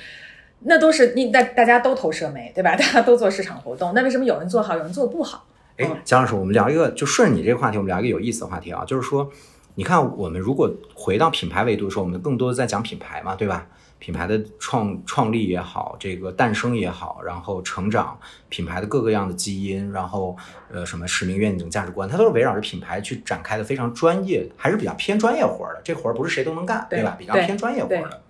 [0.64, 2.76] 那都是你大大家都投社媒，对吧？
[2.78, 5.48] 大家都做市场活动，那为什么有人做好，有人做的不好？
[5.78, 9.28] 哎，蒋老师，我们聊一个，就顺着你这个话题，我们聊一个有意思的话题啊，就是说，
[9.74, 13.68] 你看，我们如果回到品牌维度的时候，我们更多的在讲品牌嘛，对吧？
[14.02, 20.36] 品牌的创创立也好，这个诞生也好，然后成长，品牌的各个样的基因，然后
[20.72, 25.82] 呃什么使命、愿景、价值观，它都是围绕着品牌去展开的，非常专业，还是比较偏专业活儿的。
[25.84, 27.16] 这活儿不是谁都能干，对对吧？
[27.20, 28.24] 比较偏专业活儿的。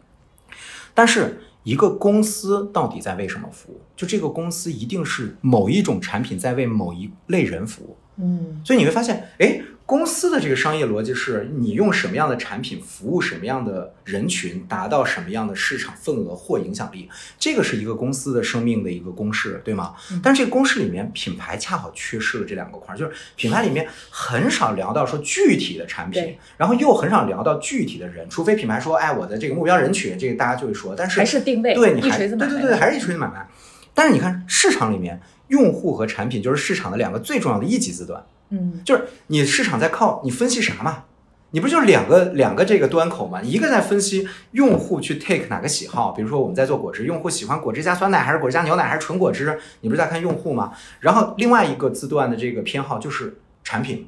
[0.93, 3.81] 但是一个公司到底在为什么服务？
[3.95, 7.95] 就这个公司一定是某一种产品在为某一类人服务。
[8.17, 9.61] 嗯所以你会发现，哎，
[9.91, 19.93] 公司的这个商业逻辑是你用什么样的产品服务什么样的人群，达到什么样的市场份额或影响力，这个是一个公司的生命的一个公式，对吗？
[20.23, 33.45] 但是这个公式里面，品牌恰好缺失了这两个块儿，就是品牌里面很少聊到说具体的产品，然后又很少聊到具体的人，除非品牌说，哎，我的这个目标人群，这个大家就会说，但是还是定位对你还对对对，还是一锤子买卖。
[33.93, 35.19] 但是你看市场里面，
[35.49, 38.23] 用户和产品就是市场的两个最重要的一级字段。
[38.51, 41.05] 嗯就是你市场在靠你分析啥嘛？
[41.53, 43.41] 你不就是两个两个这个端口嘛？
[43.41, 50.71] 一个在分析用户去 take 哪个喜好，比如说我们在做果汁，用户喜欢果汁加酸奶还是果汁加牛奶还是纯果汁，你不是在看用户吗？
[51.01, 54.07] 然后另外一个字段的这个偏好就是产品，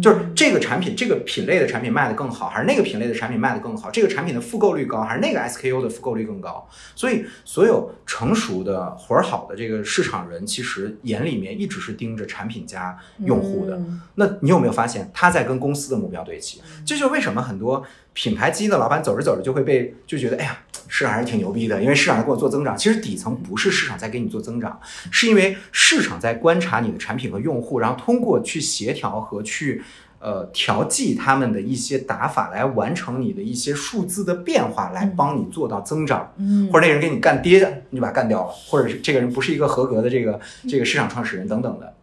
[0.00, 3.90] 就是这个产品这个品类的产品卖得更好，还是那个品类的产品卖得更好？
[3.90, 6.68] 这个产品的复购率高，还是那个 SKU 的复购率更高？
[6.94, 13.76] 所以所有成熟的活儿好的这个市场人，其实眼里面一直是盯着产品加用户的。
[13.76, 16.60] 嗯那你有没有发现他在跟公司的目标对齐？
[16.84, 17.82] 这就是为什么很多
[18.20, 20.58] 品牌基因的老板走着走着就会被就觉得，哎呀，
[20.88, 22.76] 市场还是挺牛逼的，因为市场在给我做增长。
[22.76, 24.78] 其实底层不是市场在给你做增长，
[25.10, 29.82] 是因为市场在观察你的产品和用户，然后通过去协调和去。
[30.22, 36.30] 呃，调剂他们的一些打法来完成你的一些数字的变化，来帮你做到增长。
[36.36, 41.94] 嗯或者那个人给你干跌，你就把他干掉了，或者是这个人不是一个合格的这个这个市场创始人等等的。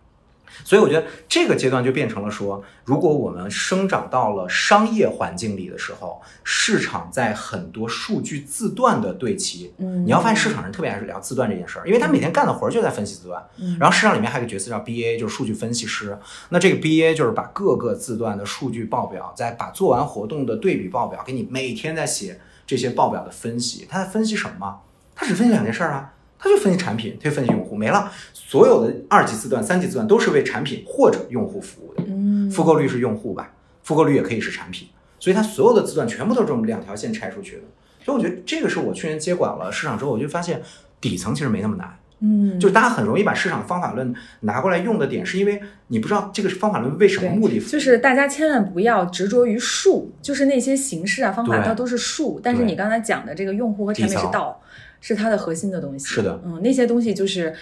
[0.63, 13.45] 所以我觉得这个阶段就变成了说，如果我们生长到了商业环境里的时候，市场在很多数据字段的对齐，嗯你要发现市场人特别爱聊字段这件事儿，因为他每天干的活儿就在分析字段。
[13.57, 16.17] 嗯然后市场里面还有一个角色叫 BA，就是数据分析师。
[16.49, 23.85] 那这个 BA 就是把各个字段的数据报表，再把做完活动的对比报表，给你每天在写这些报表的分析。
[23.89, 24.81] 他在分析什么？
[25.15, 28.11] 他只分析两件事儿啊，他就分析产品，他就分析用户，没了。
[28.33, 32.03] 所有的二级字段、三级字段都是为产品或者用户服务的。
[32.07, 33.51] 嗯复购率是用户吧，
[33.83, 34.87] 复购率也可以是产品，
[35.19, 37.63] 所以它所有的字段全部都是这么两条线拆出去的。
[38.05, 40.61] 所以我觉得这个是我去年接管了市场之后，我就发现
[41.01, 41.93] 底层其实没那么难。
[42.19, 47.59] 嗯就大家很容易把市场方法论拿过来用的点，是因为你不知道这个方法论为什么目的。
[47.59, 52.39] 就是大家千万不要执着于数，就是那些形式啊、方法，它都是数。
[52.41, 54.59] 但是你刚才讲的这个用户和产品是道，
[55.01, 56.05] 是它的核心的东西。
[56.05, 57.53] 是的嗯，那些东西就是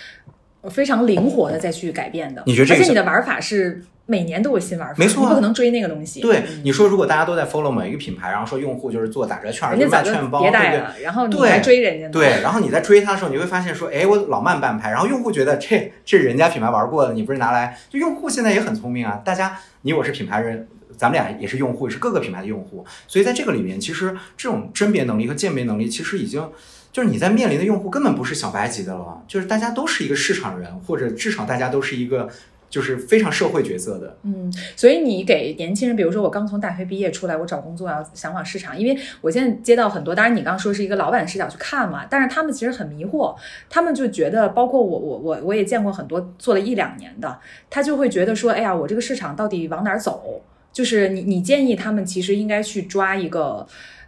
[0.69, 2.43] 非常灵活的再去改变的。
[2.45, 6.21] 你觉得这个而且你的玩法是每年都有新玩法，没错啊你不可能追那个东西。
[6.21, 10.61] 对嗯你说，如果大家都在 follow 某一个品牌，然后说用户就是做打折券，人就家早就卖券包，迭对不对？
[10.61, 12.11] 代了，然后你对还追人家呢。
[12.11, 17.77] 对，然后你在追它的时候，你会发现说，哎，我老慢半拍，然后用户觉得这这人家品牌玩过的，你不是拿来？
[17.89, 26.47] 就用户现在也很聪明啊，大家你我是品牌人，咱们俩也是用户，也是各个品牌的用户，所以在这个里面，其实这种甄别能力和鉴别能力，其实已经
[26.95, 32.29] 就是你在面临的用户根本不是小白级的了，就是大家都是一个市场人，或者至少大家都是一个。
[32.67, 34.17] 就是非常社会角色的。
[34.23, 43.33] 嗯，所以你给年轻人，比如说我刚从大学毕业出来，我找工作要想往市场，因为我现在接到很多，当然你刚刚说是一个老板视角去看嘛，但是他们其实很迷惑，
[43.69, 47.39] 他们就觉得，包括我我我我也见过很多做了一两年的，
[47.69, 50.41] 他就会觉得说，哎呀，我这个市场到底往哪儿走？
[50.73, 53.65] 就是你你建议他们其实应该去抓一个。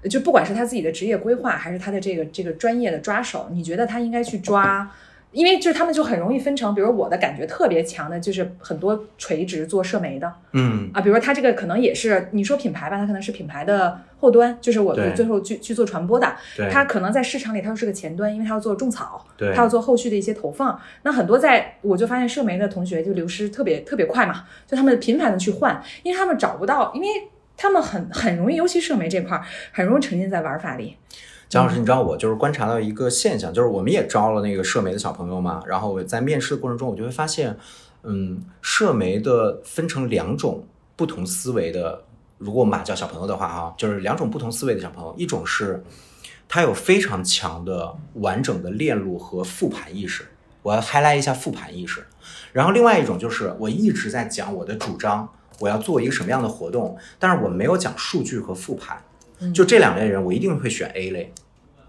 [0.10, 4.90] 就不管是他自己的职业规划，还是他的这个这个专业的抓手，你觉得他应该去抓？
[5.34, 20.80] 因为就是他们就很容易分成，比如我的感觉特别强的，就是很多垂直做社媒的，嗯啊，比如说他这个可能也是你说品牌吧，他可能是品牌的后端，就是我对最后去去做传播的，对，他可能在市场里他又是个前端，因为他要做种草，对他要做后续的一些投放。
[21.04, 27.08] 那很多在我就发现社媒的同学就流失特别特别快嘛，就他们频繁的去换，因为他们找不到，因为
[27.58, 29.44] 他们很很容易，尤其社媒这块儿
[29.74, 30.96] 很容易沉浸在玩法里。
[31.50, 37.58] 姜老师，你知道我就是观察到一个现象，就是我们也招了那个社媒的小朋友嘛，然后我在面试的过程中，我就会发现，
[38.04, 42.04] 嗯，社媒的分成两种不同思维的，
[42.38, 45.82] 如果我们把叫小朋友的话哈，就是两种不同思维的小朋友，一种是
[46.50, 50.28] 他有非常强的完整的链路和复盘意识，
[50.64, 52.06] 我要 highlight 一下复盘意识，
[52.52, 55.30] 然后另外一种就是我一直在讲我的主张，
[55.60, 58.98] 我要做一个什么样的活动，但是我没有讲数据和复盘。
[59.54, 61.32] 就这两类人，我一定会选 A 类，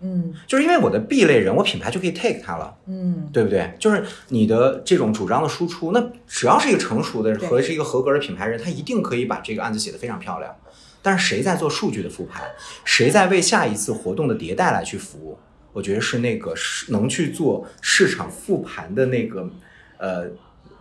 [0.02, 3.72] 嗯就是因为我的 B 类人，我品牌就可以 take 它了，嗯对不对？
[3.78, 10.54] 就是你的这种主张的输出，那只要是一个成熟的对和是一个合格的品牌人，他一定可以把这个案子写得非常漂亮。
[11.00, 12.44] 但是谁在做数据的复盘，
[12.84, 15.38] 谁在为下一次活动的迭代来去服务？
[15.72, 19.48] 我觉得是那个是能去做市场复盘的那个
[19.96, 20.26] 呃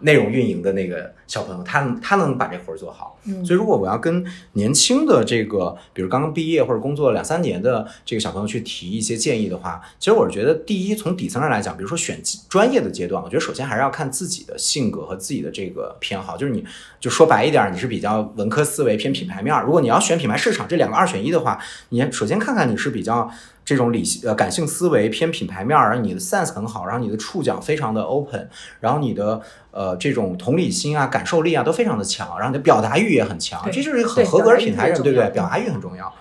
[0.01, 3.19] 内容运营的那个小朋友，他他能把这活儿做好。
[3.25, 16.37] 嗯所以，如果我要跟年轻的这个，比如刚刚毕业或者工作两三年的这个小朋友去提一些建议的话，其实我是觉得，第一，从底层上来讲，比如说选专业的阶段，我觉得首先还是要看自己的性格和自己的这个偏好。
[16.37, 16.63] 就是你
[17.01, 21.59] 就说白一点，你是比较文科思维偏品牌面儿，如果你要选品牌市场这两个二选一的话，
[21.89, 23.29] 你首先看看你是比较
[23.65, 28.49] 这种理性呃感性思维偏品牌面儿，然后你的 sense 很好，然后你的触角非常的 open，
[28.79, 35.27] 然后你的呃这种同理心啊、感受力啊都非常的强，然后你的表达欲也很强，这就是一个很合格的品牌人，对不对？
[35.31, 36.13] 表达欲很重要。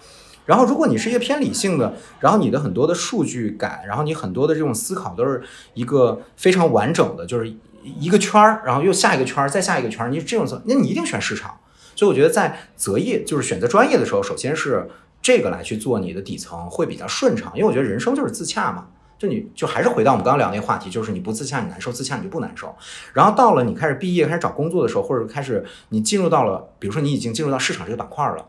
[0.47, 5.43] 然后，如果你是一个偏理性的，然后你的很多的数据感，然后你很多的这种思考都是
[5.75, 11.59] 一个非常完整的，就是一个圈儿，然后又下一个圈儿，再下一个圈儿，你这种，那你一定选市场。
[11.97, 14.89] 所以我觉得在择业就是选择专业的时候，首先是
[15.21, 18.87] 这个来去做你的底层会比较顺畅，因为我觉得人生就是自洽嘛。
[19.19, 22.75] 就你就还是回到我们刚刚聊那个话题，就是你不自洽你难受，自洽你就不难受。
[23.13, 28.47] 然后到了你开始毕业开始找工作的时候，或者开始你进入到了，比如说你已经进入到市场这个板块了，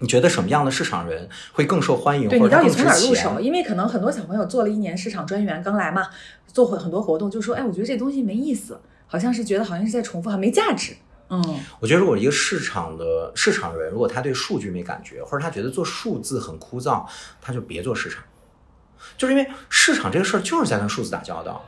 [0.00, 3.40] 你觉得什么样的市场人会更受欢迎，对你到底从哪儿入手？
[3.40, 6.06] 因为可能很多小朋友做了一年市场专员，刚来嘛，
[6.46, 10.92] 做很很多活动，就说，哎，我觉得这东西没意思，好像是觉得好像是在重复，好像没价值。
[11.30, 11.42] 嗯
[11.80, 17.06] 我觉得，如果一个市场的市场人，如果他对数据没感觉，或者他觉得做数字很枯燥，
[17.40, 18.22] 他就别做市场。
[19.16, 21.64] 就是因为市场这个事儿就是在跟数字打交道，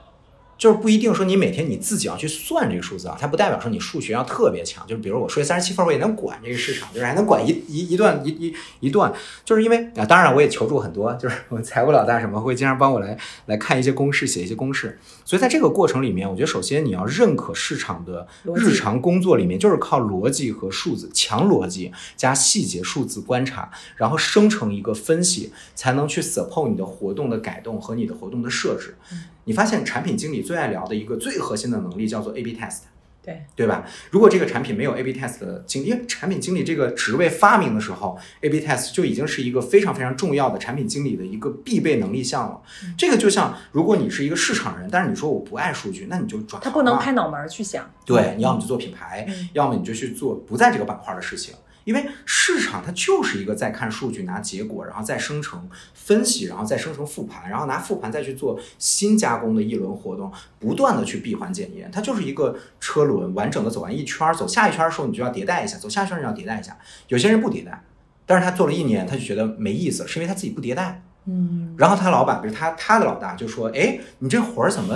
[0.57, 4.87] 就是不一定说你每天你自己要去算这个数字啊，它不代表说你数学要特别强。
[4.87, 9.12] 就是比如我数学三十七分，我也能管这个市场，就是还能管一一一段一一一段，
[9.45, 13.16] 就是因为啊，当然我也求助很多，就是我们财务老大什么会经常帮我来
[13.47, 14.99] 来看一些公式，写一些公式。
[15.25, 28.97] 所以在这个过程里面，我觉得首先你要认可市场的日常工作里面就是靠逻辑和数字，强逻辑加细节数字观察，然后生成一个分析，才能去 support 你的活动的改动和你的活动的设置。
[29.45, 32.81] 你发现产品经理最爱聊的一个最核心的能力叫做 A/B test。
[33.25, 33.85] 对对吧？
[34.11, 42.61] 如果这个产品没有 A/B test 的经，因为产品经理这个职位发明的时候，A/B test 就已经是一个非常非常重要的产品经理的一个必备能力项了。
[42.99, 47.89] 这个就像如果你是一个市场人，但是你说我不爱数据，那你就转他不能拍脑门去想。
[48.05, 51.55] 对，你要么就做品牌，嗯要么你就去做不在这个板块的事情。
[51.85, 61.91] 因为市场它就是一个在看数据、拿结果，然后再生成分析，然后再生成复盘，然后拿复盘再去做新加工的一轮活动，不断的去闭环检验。
[61.93, 66.76] 它就是一个车轮完整的走完一圈，走下一圈的时候你就要迭代一下，走下一圈你要迭代一下。
[67.09, 67.85] 有些人不迭代，
[68.26, 71.04] 但是他做了一年他就觉得没意思，是因为他自己不迭代。
[71.27, 74.95] 嗯，然后他老板，比如他他的老大就说：“哎，你这活儿怎么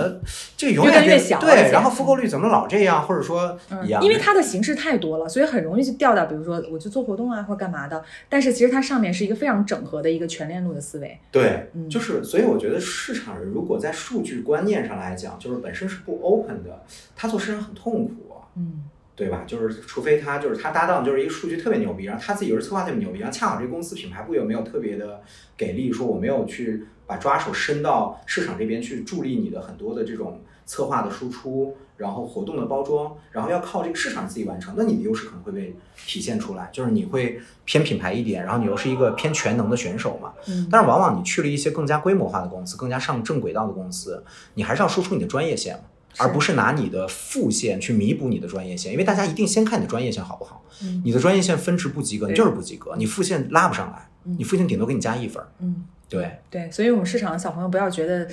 [0.55, 4.03] 这越远越小对，然后复购率怎么老这样，或者说嗯一样？
[4.03, 8.03] 因为它的形式太多了，所以很容易就掉到，比如说我去做活动啊，或者干嘛的。
[8.29, 11.19] 但是其实它上面是一个非常整合的一个全链路的思维。
[11.31, 16.83] 对，嗯就是所以我觉得市场人如果在数据观念上来讲，就是本身是不 open 的，
[17.15, 18.13] 他做市场很痛苦。
[18.55, 18.83] 嗯，
[19.19, 19.43] 对吧？
[19.45, 25.21] 就是除非他就是他搭档就是一个数据特别牛逼，然后他自己又是策划特别牛逼，然后恰好这个公司品牌部又没有特别的
[25.57, 35.75] 给力，说我没有去把抓手伸到市场这边去助力你的很多的这种策划的输出，然后活动的包装，然后要靠这个市场自己完成，那你的优势可能会被
[36.07, 40.31] 体现出来，就是你会偏品牌一点，然后你又是一个偏全能的选手嘛。
[40.47, 44.23] 嗯但是往往你去了一些更加规模化的公司，更加上正轨道的公司，
[44.53, 50.63] 你还是要输出你的专业线嘛，是而不是拿你的副线去弥补你的专业线，因为大家一定先看你的专业线好不好。
[50.81, 55.47] 嗯你的专业线分值不及格，你就是不及格，你副线拉不上来，嗯你副线顶多给你加一分儿。
[55.59, 58.27] 嗯，对，对，所以我们市场的小朋友不要觉得。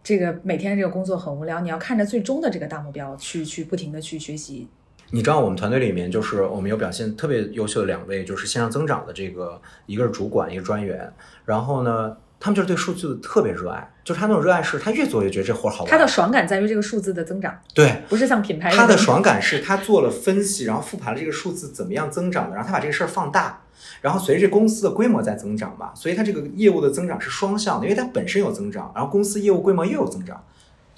[0.00, 4.66] 这个每天这个工作很无聊，你要看着最终的这个大目标去去不停的去学习。
[5.10, 11.12] 你知道我们团队里面就是我们有表现特别优秀的两位，就是线上增长的这个，一个是主管，一个专员。
[11.44, 15.90] 然后呢，他们就是对数字特别热爱，就是他那种热爱是他越做越觉得这活儿好玩。
[15.90, 23.62] 他的爽感在于这个数字的增长，对，不是像品牌他的爽感是他做了分析，然后复盘了这个数字怎么样增长的，然后他把这个事儿放大，
[24.00, 30.42] 然后随着这公司的规模在增长嘛，所以他这个业务的增长是双向的，因为它本身有增长，然后公司业务规模又有增长。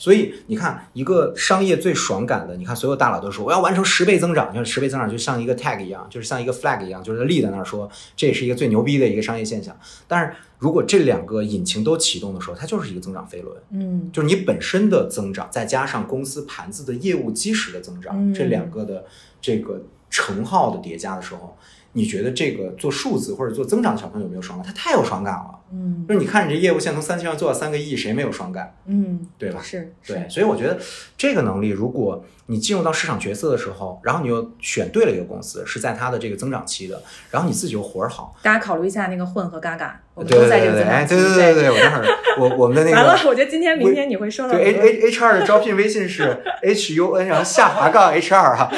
[0.01, 7.86] 所以你看，一个商业最爽感的，你看所有大佬都说我要完成十倍增长，就是十倍增长就像一个 tag 一样，就是像一个 flag 一样，就是立在那儿说
[8.16, 9.78] 这也是一个最牛逼的一个商业现象。
[10.09, 13.55] 但是如果这两个引擎都启动的时候，它就是一个增长飞轮。
[13.72, 19.05] 嗯就是你本身的增长，再加上公司盘子的业务基石的增长，嗯这两个的
[19.43, 21.59] 这个乘号的叠加的时候，
[21.92, 24.66] 你觉得这个做数字或者做增长的小朋友有没有爽感？
[24.66, 25.56] 他太有爽感了。
[25.72, 28.74] 嗯就是你看你这业务线从三千万做到三个亿，谁没有爽感？
[28.86, 29.60] 嗯，对吧？
[29.62, 30.76] 是是对，所以我觉得
[31.16, 37.00] 这个能力，如果你进入到市场角色的时候，然后你又选对了一个公司，是在它的这个增长期的，
[37.30, 41.34] 然后你自己又活儿好，大家考虑一下那个混和嘎嘎，我都在这对对对，哎，个增长期。
[41.36, 42.06] 对对对对，我待会儿
[42.40, 48.68] 我我们的那个 完了，我觉得今天明天你会收到对 H H H R 的招聘微信是 H U N，然后下滑杠 H R 哈。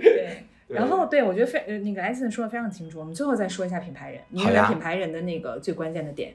[0.00, 0.34] 对。
[0.68, 6.34] 然后对我觉得非呃那个艾森说的非常清楚，我们最后再说一下品牌人，你认为好呀品牌人的那个最关键的点？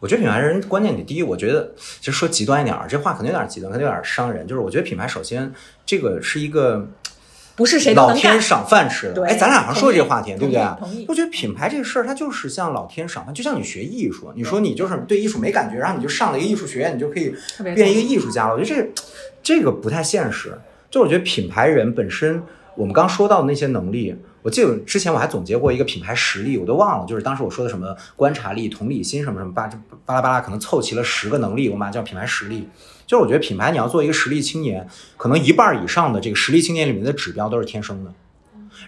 [0.00, 4.46] 我觉得品牌人关键点，第一，我觉得其实说极端一点儿，这话可能有点极端，可能有点伤人。
[4.46, 5.50] 就是我觉得品牌首先
[5.86, 6.86] 这个是一个
[7.54, 8.12] 不是谁都老。
[8.12, 9.14] 天赏饭吃的。
[9.14, 10.60] 对哎，咱俩好像说这个话题，对不对？
[10.78, 17.34] 同意我觉得品牌这个事儿，它就是像老天赏饭，就像你学艺术，你说你就是对艺术没感觉，然后你就上了一个艺术学院，你就可以
[17.74, 18.54] 变一个艺术家了。
[18.54, 18.88] 我觉得这个
[19.42, 20.58] 这个不太现实。
[20.90, 22.42] 就我觉得品牌人本身，
[22.76, 32.68] 我们刚说到的那些能力，我记得之前我还总结过一个品牌实力，我都忘了，就是当时我说的什么观察力、同理心什么什么巴这巴拉巴拉，可能凑齐了十个能力，我们把它叫品牌实力。
[33.06, 34.86] 就是我觉得品牌你要做一个实力青年，
[35.16, 38.12] 可能一半儿以上的这个实力青年里面的指标都是天生的，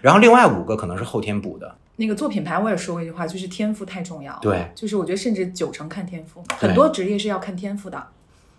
[0.01, 1.75] 然后另外五个可能是后天补的。
[1.99, 4.37] 那个做品牌，我也说过一句话，就是天赋太重要。
[4.39, 8.07] 对，就是我觉得甚至九成看天赋，很多职业是要看天赋的。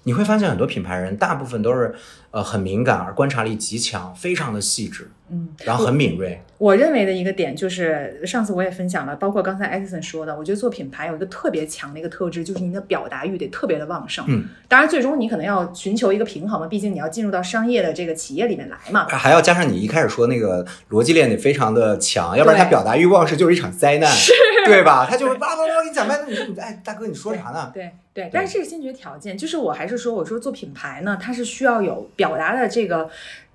[0.05, 1.95] 你会发现很多品牌人大部分都是
[2.31, 6.41] 呃很敏感，而观察力极强，非常的细致，嗯，然后很敏锐。
[6.59, 14.25] 我认为的一个点就是，上次我也分享了，包括刚才艾森说的，我觉得做品牌有一个特别强的一个特质，就是你的表达欲得特别的旺盛。
[14.27, 19.07] 嗯，当然最终你可能要寻求一个平衡嘛，毕竟你要进入到商业的这个企业里面来嘛。
[19.09, 24.11] 还要加上你一开始说那个逻辑链得非常的强，要不然他表达欲旺盛就是一场灾难，
[24.67, 25.07] 对吧？
[25.09, 27.71] 他就会叭叭叭给你讲半天，你说你哎大哥你说啥呢？
[27.73, 33.09] 对对，但是这是先决条件，就是我还是说，我说做品牌呢，它是需要有表达的这个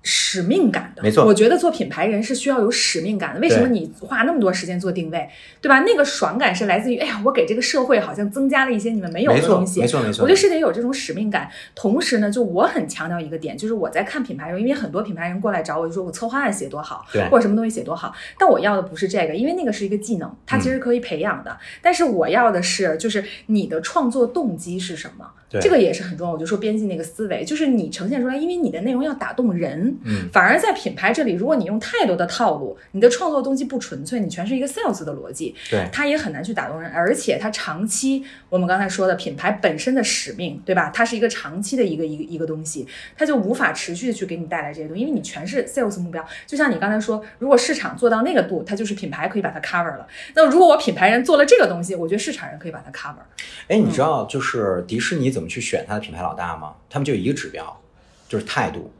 [0.04, 1.02] 使命感的。
[1.02, 3.40] 没错我觉得做品牌人是需要有使命感的。
[3.40, 5.28] 为什么你花那么多时间做定位，
[5.60, 5.80] 对吧？
[5.80, 9.80] 那个爽感是来自于，哎呀，我给这个社会好像增加了一些你们没有的东西。
[9.80, 11.50] 没错没错我觉得是得有这种使命感。
[11.74, 21.56] 同时呢，就我很强调一个点，就是我在看品牌人，因为很多品牌人过来找我，就说我策划案写多好，对或者什么东西写多好，但我要的不是这个，因为那个是一个技能，它其实可以培养的。
[21.80, 25.30] 但是我要的是，就是你的创作动机是什么？
[25.48, 26.32] 对这个也是很重要。
[26.34, 29.93] 我就说编辑那个思维，就是你呈现出来，因为你的内容要打动人。
[30.02, 36.90] 嗯，反而在品牌这里，如果你用太多的套路，你的创作动机不纯粹，你全是一个 sales 的逻辑，对它也很难去打动人。
[36.90, 40.90] 而且它长期，我们刚才说的品牌本身的使命，对吧？
[40.94, 46.24] 它是一个长期的一个一个一个东西，它就无法持续的去给你带来这些东西，因为你全是 sales 目标。
[46.46, 50.06] 就像你刚才说，如果市场做到那个度，它就是品牌可以把它 cover 了。
[50.34, 53.22] 那如果我品牌人做了这个东西，我觉得市场人可以把它 cover。
[53.68, 56.74] 哎，你知道就是迪士尼怎么去选它的品牌老大吗？
[56.88, 57.80] 他们就一个指标，
[58.28, 58.92] 就是态度。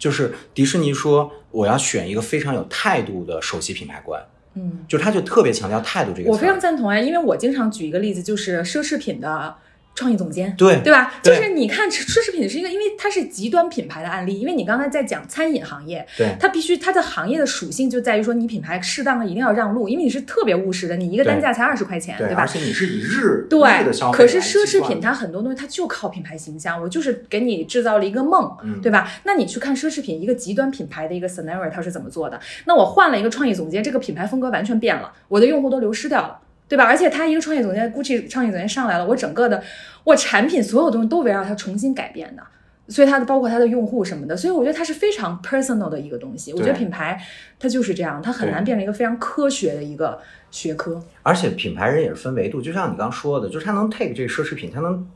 [0.00, 4.20] 就是迪士尼说我要选一个非常有态度的首席品牌官，
[4.54, 4.84] 嗯。
[4.88, 6.30] 就是他就特别强调态度这个。
[6.30, 9.54] 我非常赞同哎，因为我经常举一个例子，就是奢侈品的
[10.00, 11.12] 创意总监，对对吧？
[11.22, 22.46] 就是你看奢侈品是一个，因为它是极端品牌的案例，因为你刚才在讲餐饮行业，对它必须它的行业的属性就在于说，你品牌适当的一定要让路，因为你是特别务实的，你一个单价才二十块钱，对，吧而？
[22.48, 29.12] 且你是以日日对的消，费可是奢侈品它很多东西它就靠品牌形象，我就是给你制造了一个梦，嗯对吧？
[29.24, 32.40] 那你去看奢侈品一个极端品牌的一个 scenario 它是怎么做的？
[32.64, 36.38] 那我换了一个创意总监，这个品牌风格完全变了，我的用户都流失掉了。
[36.70, 36.84] 对吧？
[36.84, 39.60] 而且他一个创业总监，GUCCI 创业总监上来了，我整个的
[40.04, 42.42] 我产品所有东西都围绕它重新改变的，
[42.88, 46.52] 所以它的包括它的用户什么的，所以我觉得它是非常 personal 的一个东西。
[46.52, 47.22] 我觉得品牌
[47.58, 50.20] 它就是这样，它很难变成一个非常科学的一个
[50.50, 51.02] 学科。
[51.22, 55.06] 而且品牌人也是分维度，就像你刚刚说的，就是他能 take 这个奢侈品，他能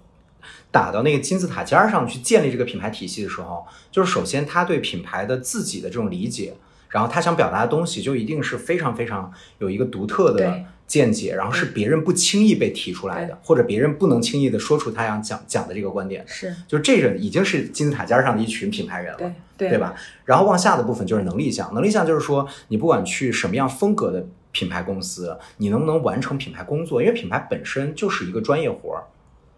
[0.71, 6.55] 打到那个金字塔尖儿上去建立这个品牌体系的时候，就是首先他对品牌的自己的这种理解，
[6.95, 16.25] 然后他想表达的东西就一定是非常非常有一个独特的见解，然后是别人不轻易被提出来的，或者别人不能轻易的说出他想讲讲的这个观点。
[16.25, 19.19] 是就这个已经是金字塔尖上的一群品牌人了。
[19.19, 19.93] 对对对吧？
[20.25, 27.03] 然后往下的部分就是能力项，能力项就是说，你不管去什么样风格的品牌公司，你能不能完成品牌工作？
[27.03, 29.03] 因为品牌本身就是一个专业活儿，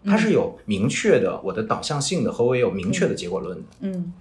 [0.05, 3.63] 它是有明确的我的导向性的和我也有明确的结果论的。
[3.81, 4.13] 嗯，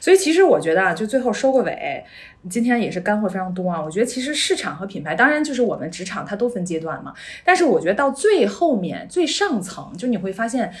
[0.00, 2.04] 所以其实我觉得啊，就最后收个尾，
[2.48, 3.82] 今天也是干货非常多啊。
[3.82, 7.14] 我觉得其实市场和品牌，当然就是我们职场它都分阶段嘛，
[7.44, 10.72] 但是我觉得到最后面最上层，就你会发现。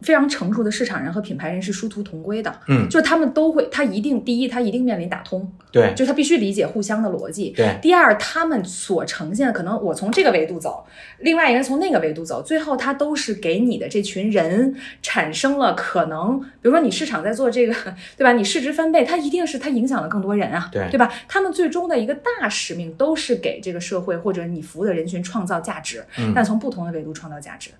[0.00, 7.50] 非常成熟的市场人和品牌人是殊途同归的，嗯就是他们都会，他一定第一，他一定面临打通，对就他必须理解互相的逻辑。
[7.50, 10.84] 对第二，他们所呈现的可能我从这个维度走，
[11.20, 17.74] 另外一个人从那个维度走，最后他都是给你的这群人产生了可能，比如说你市场在做这个，
[18.16, 18.32] 对吧？
[18.32, 21.10] 你市值翻倍，它一定是它影响了更多人啊，对对吧？
[21.28, 27.70] 他们最终的一个大使命都是给这个社会或者你服务的人群创造价值，嗯但从不同的维度创造价值。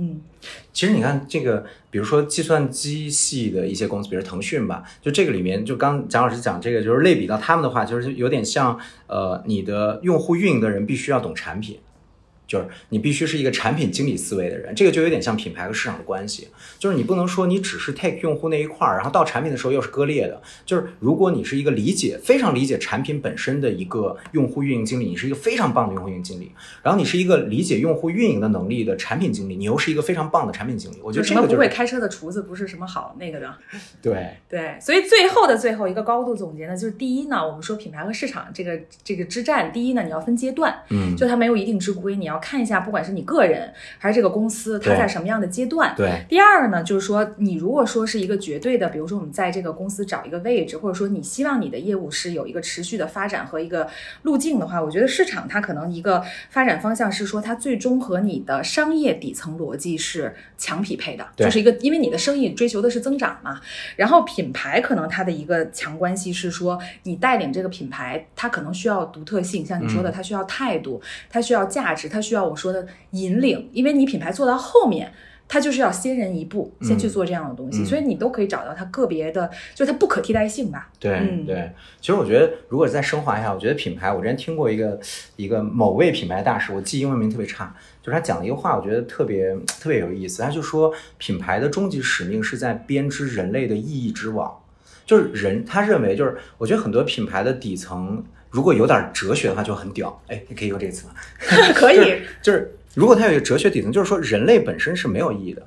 [0.00, 0.20] 嗯，
[0.72, 11.78] 其实你看这个，比如说计算机系的一些公司，比如腾讯吧，就这个里面，就刚蒋老师讲这个，就是类比到他们的话，就是有点像呃，你的用户运营的人必须要懂产品。
[12.48, 16.48] 就是你必须是一个产品经理思维的人，这个就有点像品牌和市场的关系。
[16.78, 20.42] 就是你不能说你只是 take 用户那一块儿，然后到产品的时候又是割裂的。
[20.64, 26.50] 就是如果你是一个理解非常理解产品本身的一个用户运营经理，你是一个非常棒的用户运营经理，
[26.82, 30.96] 然后你是一个理解用户运营的能力的产品经理，你又是一个非常棒的产品经理。
[31.02, 33.54] 我觉就什么不得这个就是会开车的厨子不是什么好那个的。
[34.00, 45.94] 对对，所以最后的最后一个高度总结呢，就是第一呢，我们说品牌和市场这个这个之战，第一呢，你要分阶段，嗯就它没有一定之规，你要看一下，不管是你个人还是这个公司，它在什么样的阶段。
[45.96, 53.88] 对第二呢，就是说，你如果说是一个绝对的，比如说我们在这个公司找一个位置，或者说你希望你的业务是有一个持续的发展和一个
[54.22, 63.60] 路径的话，我觉得市场它可能一个发展方向是说，它最终和你的商业底层逻辑是强匹配的，就是一个因为你的生意追求的是增长嘛。
[63.96, 71.00] 然后品牌可能它的一个强关系是说，你带领这个品牌，它可能需要独特性，像你说的，它需要态度，
[71.30, 75.12] 它需要价值，它需要我说的引领，因为你品牌做到后面。
[75.50, 80.90] 它就是要先人一步，先去做这样的东西，嗯所以你都可以找到它个别的，就是它不可替代性吧。
[81.00, 81.72] 对嗯对，
[82.02, 85.00] 其实我觉得，如果再升华一下，我觉得品牌，我之前听过一个
[85.36, 90.42] 一个某位品牌大师，我记英文名特别差，就是他讲了一个话，我觉得特别特别有意思。
[90.42, 94.54] 他就说，品牌的终极使命是在编织人类的意义之网，
[95.06, 100.22] 就是人，他认为就是，我觉得很多品牌的底层，如果有点哲学的话，就很屌。
[100.28, 101.14] 哎，你可以用这个词吗？
[101.74, 105.66] 可以，就是如果它有一个哲学底层，就是说人类本身是没有意义的，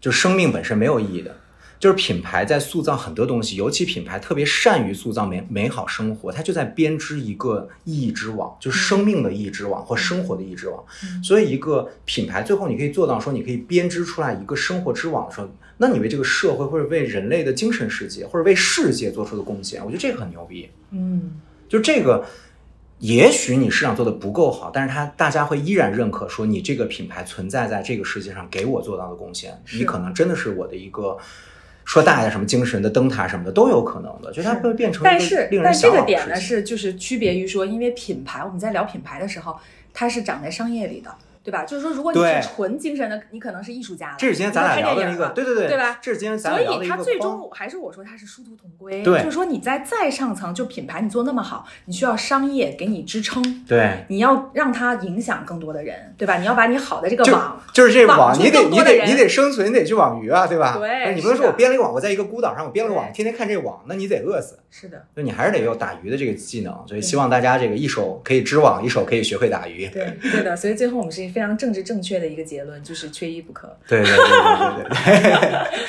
[0.00, 1.36] 就生命本身没有意义的。
[1.78, 10.82] 就是品牌在塑造很多东西，尤其品牌特别善于塑造美美好生活，它就在编织一个意义之网，就是生命的意义之网或生活的意义之网。
[11.22, 20.70] 所以，一个品牌最后你可以做到说，你可以编织出来一个生活之网的时候，那你为这个社会或者为人类的精神世界或者为世界做出的贡献，我觉得这个很牛逼。
[20.92, 21.30] 嗯，
[21.68, 22.24] 就这个，
[22.98, 31.16] 也许你市场做的不够好，但是它大家会依然认可说你这个品牌存在在这个世界上给我做到的贡献，你可能真的是我的一个。
[31.88, 39.56] 说大一点，什么精神的灯塔什么的都有可能的，就是它会变成但是但这个点呢是就是区别于说，因为品牌我们在聊品牌的时候，
[39.94, 41.14] 它是长在商业里的，
[41.46, 41.64] 对吧？
[41.64, 56.38] 就是说，如果你是纯精神的，你可能是艺术家了，这是今天咱俩聊的那个，对对对，对吧这是今天咱所俩聊的一个以他最终还是我说他是殊途同归，对就是说你在再上层，就品牌你做那么好，你需要商业给你支撑，对，你要让它影响更多的人，对吧？
[56.38, 60.76] 你要把你好的这个网，就是这网你得你得你得生存，你得去网鱼啊，对吧？
[60.76, 64.58] 对你不能说我编了一个网，我在一个孤岛上我编了个网，天天看这个网，那你得饿死。
[64.68, 69.88] 是的，就你还是得有打鱼的这个技能，所以希望大家这个一手可以织网，一手可以学会打鱼。
[69.88, 70.54] 对对的。
[70.56, 73.76] 所以最后我们是非常政治正确的一个结论，就是缺一不可。
[73.86, 75.30] 对对对对对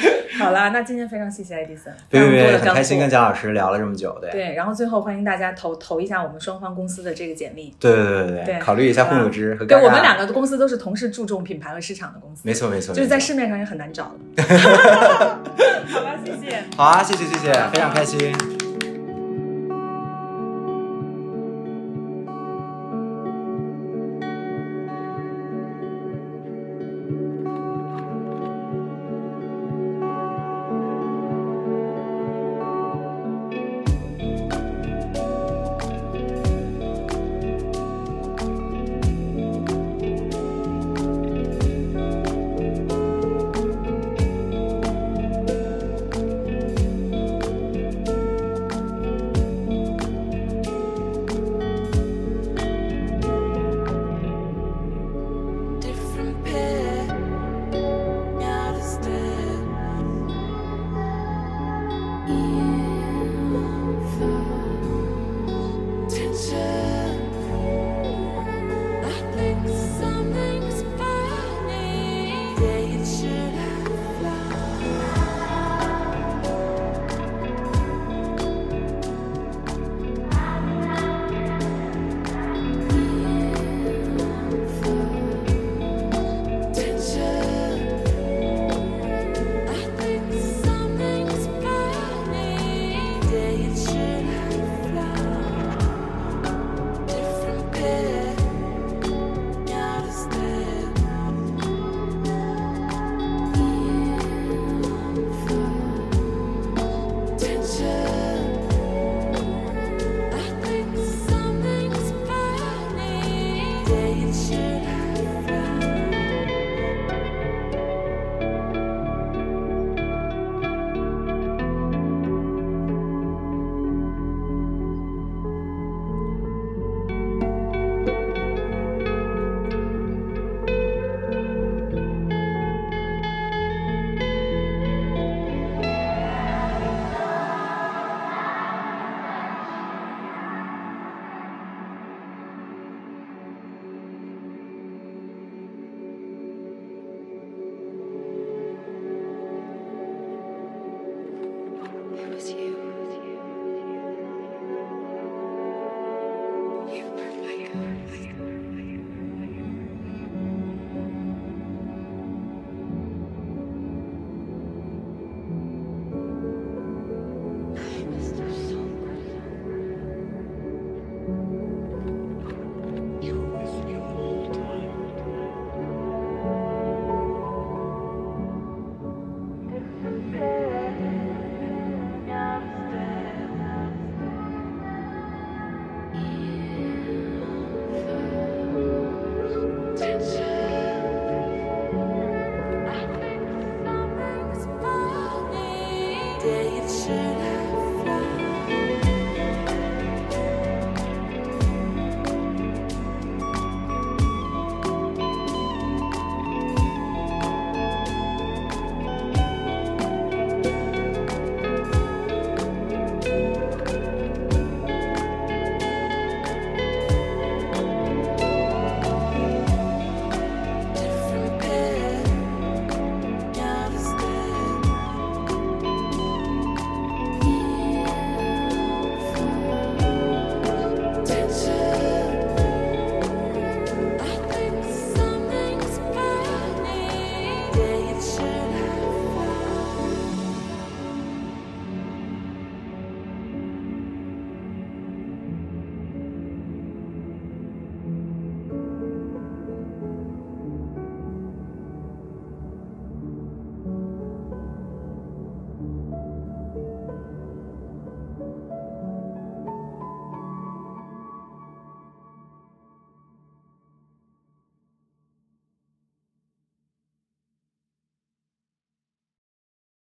[0.02, 0.18] 对。
[0.38, 4.30] 好啦，那今天非常谢谢爱迪生，别别别，非常多的干很开心跟蒋老师聊了这么久，对。
[4.30, 7.74] 对，然后最后欢迎大家投投一下我们双方公司的这个简历。
[7.80, 14.44] 对对对对考虑一下混乳汁和对，我们两个公司都是同时注重品牌和市场的公司，没错没错，就是在市面上也很难找的。
[15.88, 16.62] 好吧，谢谢。
[16.76, 18.67] 好啊，谢谢谢谢，非常开心。